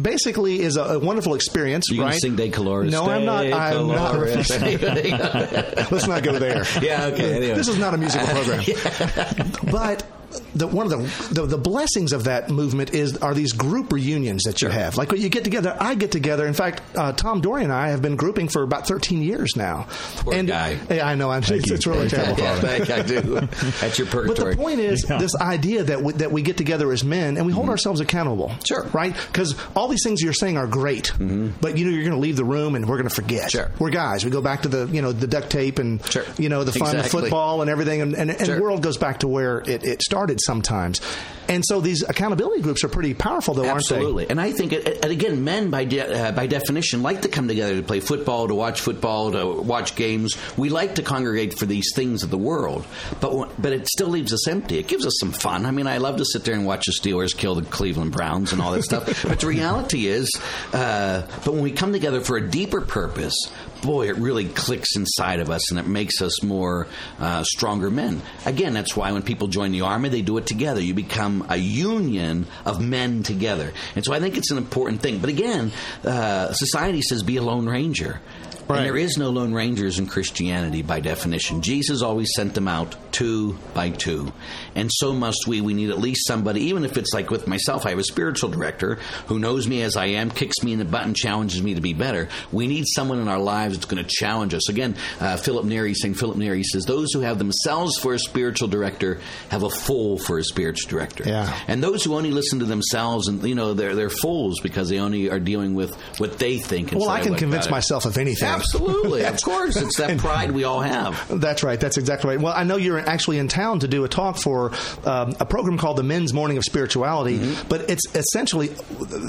basically 0.00 0.60
is 0.60 0.76
a, 0.76 0.82
a 0.82 0.98
wonderful 0.98 1.34
experience. 1.34 1.88
You 1.90 2.02
right? 2.02 2.12
can 2.12 2.20
sing 2.20 2.36
De 2.36 2.50
Colores. 2.50 2.90
No, 2.90 3.04
I'm 3.06 3.24
not. 3.24 3.46
I'm 3.46 3.86
not. 3.88 4.18
Let's 5.92 6.06
not 6.06 6.22
go 6.22 6.38
there. 6.38 6.64
Yeah, 6.80 7.06
okay, 7.06 7.34
anyway. 7.36 7.54
This 7.54 7.68
is 7.68 7.78
not 7.78 7.94
a 7.94 7.96
musical 7.96 8.26
program. 8.28 9.52
but 9.70 10.04
the, 10.54 10.66
one 10.66 10.90
of 10.90 10.92
the, 10.92 11.34
the 11.34 11.46
the 11.46 11.58
blessings 11.58 12.12
of 12.12 12.24
that 12.24 12.50
movement 12.50 12.94
is 12.94 13.16
are 13.18 13.34
these 13.34 13.52
group 13.52 13.92
reunions 13.92 14.42
that 14.44 14.62
you 14.62 14.68
have. 14.68 14.96
Like 14.96 15.10
when 15.12 15.20
you 15.20 15.28
get 15.28 15.44
together, 15.44 15.76
I 15.78 15.94
get 15.94 16.12
together. 16.12 16.46
In 16.46 16.54
fact, 16.54 16.82
uh, 16.96 17.12
Tom 17.12 17.40
Dory 17.40 17.64
and 17.64 17.72
I 17.72 17.88
have 17.90 18.02
been 18.02 18.16
grouping 18.16 18.48
for 18.48 18.62
about 18.62 18.86
13 18.86 19.22
years 19.22 19.56
now. 19.56 19.86
Poor 20.16 20.34
and 20.34 20.48
guy. 20.48 20.78
Yeah, 20.90 21.06
I 21.08 21.14
know. 21.14 21.30
I'm, 21.30 21.42
it's, 21.42 21.70
it's 21.70 21.86
really 21.86 22.08
terrible. 22.08 22.42
Yeah, 22.42 22.56
thank 22.60 22.90
I 22.90 23.02
do. 23.02 23.40
That's 23.80 23.98
your 23.98 24.06
purgatory. 24.08 24.50
But 24.54 24.56
the 24.58 24.62
point 24.62 24.80
is, 24.80 25.06
Yeah. 25.08 25.18
this 25.18 25.34
idea 25.36 25.84
that 25.84 26.02
we, 26.02 26.12
that 26.14 26.32
we 26.32 26.42
get 26.42 26.56
together 26.56 26.92
as 26.92 27.04
men 27.04 27.36
and 27.36 27.46
we 27.46 27.52
hold 27.52 27.68
ourselves 27.68 28.00
accountable. 28.00 28.48
Mm-hmm. 28.48 28.60
Sure. 28.66 28.82
Mm-hmm. 28.84 28.96
Right? 28.96 29.16
Because 29.26 29.54
all 29.74 29.88
these 29.88 30.02
things 30.02 30.20
you're 30.22 30.32
saying 30.32 30.56
are 30.56 30.66
great, 30.66 31.12
but 31.18 31.78
you 31.78 31.84
know 31.84 31.90
you're 31.90 32.02
going 32.04 32.10
to 32.12 32.18
leave 32.18 32.36
the 32.36 32.44
room 32.44 32.74
and 32.74 32.88
we're 32.88 32.96
going 32.98 33.08
to 33.08 33.14
forget. 33.14 33.50
Sure. 33.50 33.70
We're 33.78 33.90
guys. 33.90 34.24
We 34.24 34.30
go 34.30 34.40
back 34.42 34.62
to 34.62 34.68
the 34.68 34.86
you 34.86 35.02
know 35.02 35.12
the 35.12 35.26
duct 35.26 35.50
tape 35.50 35.78
and 35.78 36.04
Sure. 36.06 36.24
you 36.38 36.48
know 36.48 36.64
the 36.64 36.72
fun 36.72 36.88
of 36.90 36.94
Exactly. 37.04 37.22
football 37.22 37.62
and 37.62 37.70
everything, 37.70 38.00
and, 38.02 38.14
and, 38.14 38.30
and 38.30 38.44
Sure. 38.46 38.56
the 38.56 38.62
world 38.62 38.82
goes 38.82 38.96
back 38.96 39.20
to 39.20 39.28
where 39.28 39.58
it, 39.60 39.84
it 39.84 40.02
started 40.02 40.40
sometimes. 40.44 41.00
And 41.48 41.64
so 41.66 41.80
these 41.80 42.02
accountability 42.02 42.62
groups 42.62 42.84
are 42.84 42.88
pretty 42.88 43.14
powerful, 43.14 43.54
though, 43.54 43.68
aren't 43.68 43.88
they? 43.88 43.96
Absolutely, 43.96 44.30
and 44.30 44.40
I 44.40 44.52
think, 44.52 44.72
and 44.72 45.04
again, 45.04 45.44
men 45.44 45.70
by 45.70 45.84
de- 45.84 46.00
uh, 46.00 46.32
by 46.32 46.46
definition 46.46 47.02
like 47.02 47.22
to 47.22 47.28
come 47.28 47.48
together 47.48 47.76
to 47.76 47.82
play 47.82 48.00
football, 48.00 48.48
to 48.48 48.54
watch 48.54 48.80
football, 48.80 49.32
to 49.32 49.60
watch 49.62 49.96
games. 49.96 50.36
We 50.56 50.68
like 50.68 50.96
to 50.96 51.02
congregate 51.02 51.58
for 51.58 51.66
these 51.66 51.92
things 51.94 52.22
of 52.22 52.30
the 52.30 52.38
world, 52.38 52.86
but 53.20 53.50
but 53.60 53.72
it 53.72 53.88
still 53.88 54.08
leaves 54.08 54.32
us 54.32 54.48
empty. 54.48 54.78
It 54.78 54.86
gives 54.88 55.06
us 55.06 55.14
some 55.18 55.32
fun. 55.32 55.66
I 55.66 55.70
mean, 55.70 55.86
I 55.86 55.98
love 55.98 56.16
to 56.16 56.24
sit 56.24 56.44
there 56.44 56.54
and 56.54 56.64
watch 56.66 56.86
the 56.86 56.92
Steelers 56.92 57.36
kill 57.36 57.54
the 57.54 57.62
Cleveland 57.62 58.12
Browns 58.12 58.52
and 58.52 58.62
all 58.62 58.72
that 58.72 58.84
stuff. 58.84 59.24
But 59.32 59.40
the 59.40 59.46
reality 59.46 60.06
is, 60.08 60.30
uh, 60.72 61.22
but 61.44 61.54
when 61.54 61.62
we 61.62 61.72
come 61.72 61.92
together 61.92 62.20
for 62.20 62.36
a 62.36 62.46
deeper 62.50 62.80
purpose, 62.80 63.34
boy, 63.82 64.08
it 64.08 64.16
really 64.16 64.46
clicks 64.46 64.96
inside 64.96 65.40
of 65.40 65.50
us 65.50 65.70
and 65.70 65.78
it 65.80 65.86
makes 65.86 66.20
us 66.22 66.42
more 66.42 66.86
uh, 67.18 67.42
stronger 67.44 67.90
men. 67.90 68.20
Again, 68.46 68.72
that's 68.74 68.96
why 68.96 69.12
when 69.12 69.22
people 69.22 69.48
join 69.48 69.72
the 69.72 69.82
army, 69.82 70.08
they 70.08 70.22
do 70.22 70.38
it 70.38 70.46
together. 70.46 70.80
You 70.80 70.94
become 70.94 71.41
a 71.48 71.56
union 71.56 72.46
of 72.64 72.80
men 72.80 73.22
together. 73.22 73.72
And 73.94 74.04
so 74.04 74.12
I 74.12 74.20
think 74.20 74.36
it's 74.36 74.50
an 74.50 74.58
important 74.58 75.00
thing. 75.00 75.18
But 75.18 75.30
again, 75.30 75.72
uh, 76.04 76.52
society 76.52 77.02
says 77.02 77.22
be 77.22 77.36
a 77.36 77.42
lone 77.42 77.66
ranger. 77.66 78.20
Right. 78.68 78.78
And 78.78 78.86
there 78.86 78.96
is 78.96 79.16
no 79.16 79.30
lone 79.30 79.52
rangers 79.52 79.98
in 79.98 80.06
Christianity 80.06 80.82
by 80.82 81.00
definition. 81.00 81.62
Jesus 81.62 82.02
always 82.02 82.30
sent 82.34 82.54
them 82.54 82.68
out 82.68 82.96
two 83.12 83.58
by 83.74 83.90
two. 83.90 84.32
And 84.74 84.90
so 84.92 85.12
must 85.12 85.46
we. 85.46 85.60
We 85.60 85.74
need 85.74 85.90
at 85.90 85.98
least 85.98 86.26
somebody, 86.26 86.62
even 86.62 86.84
if 86.84 86.96
it's 86.96 87.12
like 87.12 87.30
with 87.30 87.46
myself, 87.46 87.86
I 87.86 87.90
have 87.90 87.98
a 87.98 88.04
spiritual 88.04 88.50
director 88.50 88.98
who 89.26 89.38
knows 89.38 89.68
me 89.68 89.82
as 89.82 89.96
I 89.96 90.06
am, 90.06 90.30
kicks 90.30 90.62
me 90.62 90.72
in 90.72 90.78
the 90.78 90.84
butt, 90.84 91.04
and 91.04 91.14
challenges 91.14 91.62
me 91.62 91.74
to 91.74 91.80
be 91.80 91.92
better. 91.92 92.28
We 92.50 92.66
need 92.66 92.84
someone 92.86 93.18
in 93.18 93.28
our 93.28 93.38
lives 93.38 93.76
that's 93.76 93.86
going 93.86 94.02
to 94.02 94.10
challenge 94.10 94.54
us. 94.54 94.68
Again, 94.68 94.96
uh, 95.20 95.36
Philip 95.36 95.66
Neri, 95.66 95.94
St. 95.94 96.16
Philip 96.16 96.36
Neri 96.36 96.62
says, 96.62 96.84
Those 96.84 97.12
who 97.12 97.20
have 97.20 97.38
themselves 97.38 97.98
for 97.98 98.14
a 98.14 98.18
spiritual 98.18 98.68
director 98.68 99.20
have 99.50 99.62
a 99.62 99.70
fool 99.70 100.18
for 100.18 100.38
a 100.38 100.44
spiritual 100.44 100.90
director. 100.90 101.24
Yeah. 101.26 101.56
And 101.68 101.82
those 101.82 102.04
who 102.04 102.14
only 102.14 102.30
listen 102.30 102.60
to 102.60 102.64
themselves, 102.64 103.28
and 103.28 103.42
you 103.42 103.54
know, 103.54 103.74
they're, 103.74 103.94
they're 103.94 104.10
fools 104.10 104.60
because 104.60 104.88
they 104.88 104.98
only 104.98 105.30
are 105.30 105.40
dealing 105.40 105.74
with 105.74 105.94
what 106.18 106.38
they 106.38 106.58
think. 106.58 106.92
Well, 106.92 107.08
I 107.08 107.20
can 107.20 107.34
convince 107.34 107.68
myself 107.68 108.04
of 108.06 108.18
anything. 108.18 108.48
Absolutely, 108.54 109.24
of 109.26 109.40
course. 109.42 109.76
It's 109.76 109.96
that 109.98 110.18
pride 110.18 110.50
we 110.52 110.64
all 110.64 110.80
have. 110.80 111.40
That's 111.40 111.62
right. 111.62 111.78
That's 111.78 111.96
exactly 111.98 112.28
right. 112.30 112.40
Well, 112.40 112.52
I 112.56 112.64
know 112.64 112.76
you're 112.76 112.98
actually 112.98 113.38
in 113.38 113.48
town 113.48 113.80
to 113.80 113.88
do 113.88 114.04
a 114.04 114.08
talk 114.08 114.36
for 114.38 114.72
um, 115.04 115.34
a 115.40 115.46
program 115.46 115.78
called 115.78 115.96
the 115.96 116.02
Men's 116.02 116.32
Morning 116.32 116.56
of 116.56 116.64
Spirituality, 116.64 117.38
Mm-hmm. 117.38 117.68
but 117.68 117.88
it's 117.90 118.04
essentially 118.14 118.68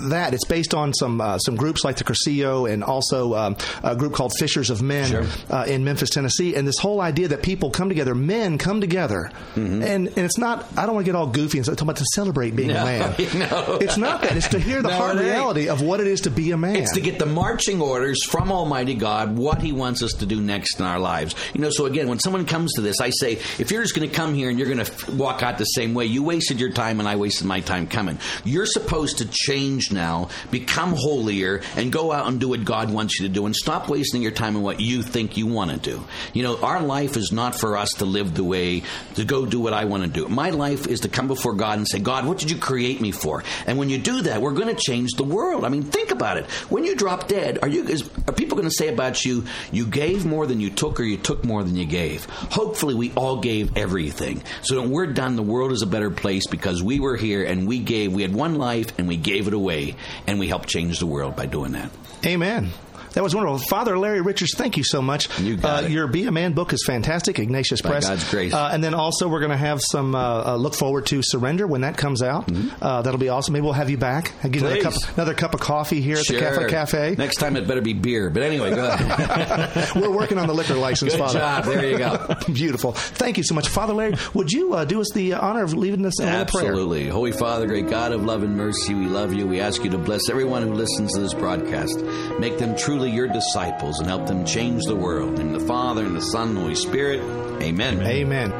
that. 0.09 0.33
It's 0.33 0.45
based 0.45 0.73
on 0.73 0.93
some 0.93 1.21
uh, 1.21 1.37
some 1.39 1.55
groups 1.55 1.83
like 1.83 1.97
the 1.97 2.03
Cursillo 2.03 2.69
and 2.71 2.83
also 2.83 3.33
um, 3.35 3.55
a 3.83 3.95
group 3.95 4.13
called 4.13 4.33
Fishers 4.39 4.69
of 4.69 4.81
Men 4.81 5.09
Sure. 5.09 5.25
uh, 5.49 5.65
in 5.67 5.83
Memphis, 5.83 6.09
Tennessee. 6.09 6.55
And 6.55 6.67
this 6.67 6.77
whole 6.79 7.01
idea 7.01 7.27
that 7.29 7.43
people 7.43 7.69
come 7.69 7.89
together, 7.89 8.15
men 8.15 8.57
come 8.57 8.81
together, 8.81 9.31
Mm-hmm. 9.55 9.81
and 9.83 10.07
and 10.07 10.17
it's 10.17 10.37
not. 10.37 10.65
I 10.77 10.85
don't 10.85 10.95
want 10.95 11.05
to 11.05 11.11
get 11.11 11.15
all 11.17 11.27
goofy 11.27 11.57
and 11.59 11.65
talk 11.65 11.79
about 11.81 11.97
to 11.97 12.05
celebrate 12.13 12.55
being 12.55 12.71
a 12.71 12.73
man. 12.75 13.15
no. 13.35 13.77
It's 13.81 13.97
not 13.97 14.21
that. 14.21 14.35
It's 14.37 14.47
to 14.49 14.59
hear 14.59 14.81
the 14.81 14.89
No, 14.93 14.95
hard 14.95 15.17
reality 15.19 15.69
of 15.69 15.81
what 15.81 15.99
it 15.99 16.07
is 16.07 16.21
to 16.21 16.29
be 16.31 16.51
a 16.51 16.57
man. 16.57 16.75
It's 16.77 16.93
to 16.93 17.01
get 17.01 17.19
the 17.19 17.25
marching 17.25 17.81
orders 17.81 18.23
from 18.23 18.51
Almighty 18.51 18.95
God, 18.95 19.12
what 19.27 19.61
He 19.61 19.71
wants 19.71 20.03
us 20.03 20.13
to 20.13 20.25
do 20.25 20.41
next 20.41 20.79
in 20.79 20.85
our 20.85 20.99
lives. 20.99 21.35
You 21.53 21.61
know, 21.61 21.69
so 21.69 21.85
again, 21.85 22.07
when 22.07 22.19
someone 22.19 22.45
comes 22.45 22.73
to 22.73 22.81
this, 22.81 22.99
I 22.99 23.09
say, 23.09 23.33
if 23.59 23.71
you're 23.71 23.81
just 23.81 23.95
going 23.95 24.09
to 24.09 24.15
come 24.15 24.33
here 24.33 24.49
and 24.49 24.57
you're 24.57 24.73
going 24.73 24.85
to 24.85 25.11
walk 25.15 25.43
out 25.43 25.57
the 25.57 25.65
same 25.65 25.93
way, 25.93 26.05
you 26.05 26.23
wasted 26.23 26.59
your 26.59 26.71
time 26.71 26.99
and 26.99 27.07
I 27.07 27.15
wasted 27.15 27.47
my 27.47 27.59
time 27.59 27.87
coming. 27.87 28.19
You're 28.43 28.65
supposed 28.65 29.19
to 29.19 29.25
change 29.25 29.91
now, 29.91 30.29
become 30.51 30.93
holier, 30.95 31.61
and 31.75 31.91
go 31.91 32.11
out 32.11 32.27
and 32.27 32.39
do 32.39 32.49
what 32.49 32.65
God 32.65 32.91
wants 32.91 33.19
you 33.19 33.27
to 33.27 33.33
do, 33.33 33.45
and 33.45 33.55
stop 33.55 33.89
wasting 33.89 34.21
your 34.21 34.31
time 34.31 34.55
on 34.55 34.63
what 34.63 34.79
you 34.79 35.01
think 35.01 35.37
you 35.37 35.47
want 35.47 35.71
to 35.71 35.77
do. 35.77 36.03
You 36.33 36.43
know, 36.43 36.59
our 36.61 36.81
life 36.81 37.17
is 37.17 37.31
not 37.31 37.55
for 37.55 37.77
us 37.77 37.89
to 37.95 38.05
live 38.05 38.33
the 38.35 38.43
way 38.43 38.83
to 39.15 39.25
go 39.25 39.45
do 39.45 39.59
what 39.59 39.73
I 39.73 39.85
want 39.85 40.03
to 40.03 40.09
do. 40.09 40.27
My 40.27 40.49
life 40.49 40.87
is 40.87 41.01
to 41.01 41.09
come 41.09 41.27
before 41.27 41.53
God 41.53 41.77
and 41.77 41.87
say, 41.87 41.99
God, 41.99 42.25
what 42.25 42.37
did 42.37 42.51
you 42.51 42.57
create 42.57 43.01
me 43.01 43.11
for? 43.11 43.43
And 43.67 43.77
when 43.77 43.89
you 43.89 43.97
do 43.97 44.23
that, 44.23 44.41
we're 44.41 44.53
going 44.53 44.73
to 44.73 44.81
change 44.81 45.11
the 45.13 45.23
world. 45.23 45.63
I 45.65 45.69
mean, 45.69 45.83
think 45.83 46.11
about 46.11 46.37
it. 46.37 46.45
When 46.69 46.83
you 46.83 46.95
drop 46.95 47.27
dead, 47.27 47.59
are 47.61 47.67
you 47.67 47.83
is, 47.87 48.09
are 48.27 48.33
people 48.33 48.57
going 48.57 48.69
to 48.69 48.75
say 48.75 48.87
about 48.87 49.02
you, 49.25 49.45
you 49.71 49.85
gave 49.85 50.25
more 50.25 50.45
than 50.45 50.59
you 50.59 50.69
took, 50.69 50.99
or 50.99 51.03
you 51.03 51.17
took 51.17 51.43
more 51.43 51.63
than 51.63 51.75
you 51.75 51.85
gave? 51.85 52.25
Hopefully, 52.25 52.95
we 52.95 53.11
all 53.13 53.39
gave 53.39 53.77
everything. 53.77 54.43
So 54.63 54.81
when 54.81 54.91
we're 54.91 55.07
done, 55.07 55.35
the 55.35 55.43
world 55.43 55.71
is 55.71 55.81
a 55.81 55.87
better 55.87 56.09
place 56.09 56.47
because 56.47 56.81
we 56.81 56.99
were 56.99 57.15
here 57.15 57.43
and 57.43 57.67
we 57.67 57.79
gave. 57.79 58.13
We 58.13 58.21
had 58.21 58.33
one 58.33 58.55
life 58.55 58.97
and 58.97 59.07
we 59.07 59.17
gave 59.17 59.47
it 59.47 59.53
away, 59.53 59.95
and 60.27 60.39
we 60.39 60.47
helped 60.47 60.69
change 60.69 60.99
the 60.99 61.07
world 61.07 61.35
by 61.35 61.45
doing 61.45 61.73
that. 61.73 61.91
Amen. 62.25 62.71
That 63.13 63.23
was 63.23 63.33
wonderful. 63.35 63.59
Father 63.69 63.97
Larry 63.97 64.21
Richards, 64.21 64.53
thank 64.55 64.77
you 64.77 64.83
so 64.83 65.01
much. 65.01 65.27
You 65.39 65.57
got 65.57 65.85
uh. 65.85 65.87
Your 65.87 66.07
Be 66.07 66.25
a 66.25 66.31
Man 66.31 66.53
book 66.53 66.73
is 66.73 66.83
fantastic, 66.85 67.39
Ignatius 67.39 67.81
By 67.81 67.89
Press. 67.89 68.07
God's 68.07 68.29
grace. 68.29 68.53
Uh, 68.53 68.69
and 68.71 68.83
then 68.83 68.93
also, 68.93 69.27
we're 69.27 69.39
going 69.39 69.51
to 69.51 69.57
have 69.57 69.79
some 69.81 70.15
uh, 70.15 70.43
uh, 70.53 70.55
look 70.55 70.73
forward 70.75 71.05
to 71.07 71.21
Surrender 71.23 71.65
when 71.67 71.81
that 71.81 71.97
comes 71.97 72.21
out. 72.21 72.49
Uh, 72.81 73.01
that'll 73.01 73.19
be 73.19 73.29
awesome. 73.29 73.53
Maybe 73.53 73.63
we'll 73.63 73.73
have 73.73 73.89
you 73.89 73.97
back. 73.97 74.33
I'll 74.43 74.49
give 74.49 74.61
you 74.61 74.67
another 74.67 74.81
Mm-hmm. 74.83 74.89
Cup, 75.05 75.17
another 75.17 75.33
cup 75.33 75.53
of 75.53 75.59
coffee 75.61 76.01
here 76.01 76.17
at 76.17 76.25
the 76.27 76.39
Sure. 76.39 76.39
Cafe 76.39 76.69
Cafe. 76.69 77.15
Next 77.17 77.37
time, 77.37 77.55
it 77.55 77.67
better 77.67 77.81
be 77.81 77.93
beer. 77.93 78.29
But 78.29 78.43
anyway, 78.43 78.71
go 78.75 78.89
ahead. 78.89 79.95
We're 79.95 80.09
working 80.09 80.37
on 80.39 80.47
the 80.47 80.53
liquor 80.53 80.73
license, 80.75 81.13
Good 81.13 81.19
Father. 81.19 81.39
job. 81.39 81.65
There 81.65 81.89
you 81.89 81.97
go. 81.97 82.35
Beautiful. 82.53 82.91
Thank 82.93 83.37
you 83.37 83.43
so 83.43 83.53
much. 83.55 83.67
Father 83.69 83.93
Larry, 83.93 84.15
would 84.33 84.51
you 84.51 84.73
uh, 84.73 84.85
do 84.85 84.99
us 85.01 85.11
the 85.13 85.33
honor 85.33 85.63
of 85.63 85.73
leaving 85.73 86.05
us 86.05 86.19
in 86.19 86.27
a 86.27 86.45
prayer? 86.45 86.69
Absolutely. 86.71 87.07
Holy 87.07 87.31
Father, 87.31 87.67
great 87.67 87.89
God 87.89 88.11
of 88.11 88.23
love 88.25 88.41
and 88.43 88.57
mercy, 88.57 88.93
we 88.93 89.05
love 89.05 89.33
you. 89.33 89.45
We 89.47 89.59
ask 89.59 89.83
you 89.83 89.89
to 89.91 89.97
bless 89.97 90.29
everyone 90.29 90.63
who 90.63 90.73
listens 90.73 91.13
to 91.13 91.19
this 91.21 91.33
broadcast. 91.33 91.99
Make 92.39 92.57
them 92.57 92.75
truly 92.75 93.02
your 93.07 93.27
disciples 93.27 93.99
and 93.99 94.07
help 94.07 94.27
them 94.27 94.45
change 94.45 94.83
the 94.85 94.95
world. 94.95 95.39
In 95.39 95.53
the 95.53 95.59
Father, 95.59 96.05
and 96.05 96.15
the 96.15 96.21
Son, 96.21 96.49
and 96.49 96.57
the 96.57 96.61
Holy 96.61 96.75
Spirit. 96.75 97.21
Amen. 97.61 98.01
Amen. 98.01 98.51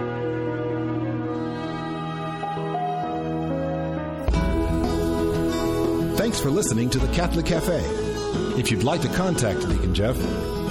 Thanks 6.18 6.40
for 6.40 6.50
listening 6.50 6.90
to 6.92 7.00
the 7.00 7.14
Catholic 7.14 7.46
Cafe. 7.46 7.82
If 8.58 8.72
you'd 8.72 8.84
like 8.84 9.02
to 9.02 9.10
contact 9.10 9.68
Deacon 9.68 9.94
Jeff, 9.94 10.16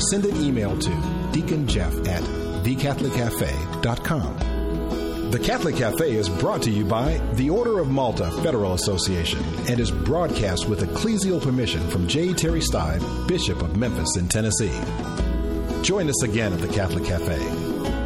send 0.00 0.24
an 0.24 0.36
email 0.36 0.78
to 0.78 0.90
deaconjeff 1.32 2.08
at 2.08 2.22
thecatholiccafe.com. 2.64 4.50
The 5.32 5.38
Catholic 5.38 5.76
Cafe 5.76 6.12
is 6.12 6.28
brought 6.28 6.60
to 6.62 6.70
you 6.70 6.84
by 6.84 7.16
the 7.36 7.48
Order 7.48 7.78
of 7.78 7.88
Malta 7.88 8.30
Federal 8.42 8.74
Association 8.74 9.42
and 9.66 9.80
is 9.80 9.90
broadcast 9.90 10.68
with 10.68 10.82
ecclesial 10.82 11.40
permission 11.40 11.88
from 11.88 12.06
J. 12.06 12.34
Terry 12.34 12.60
Steib, 12.60 13.26
Bishop 13.26 13.61
Memphis 13.76 14.16
in 14.16 14.28
Tennessee. 14.28 14.80
Join 15.82 16.08
us 16.08 16.22
again 16.22 16.52
at 16.52 16.60
the 16.60 16.68
Catholic 16.68 17.04
Cafe. 17.04 17.38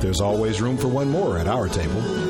There's 0.01 0.21
always 0.21 0.61
room 0.61 0.77
for 0.77 0.89
one 0.89 1.09
more 1.11 1.39
at 1.39 1.47
our 1.47 1.69
table. 1.69 2.26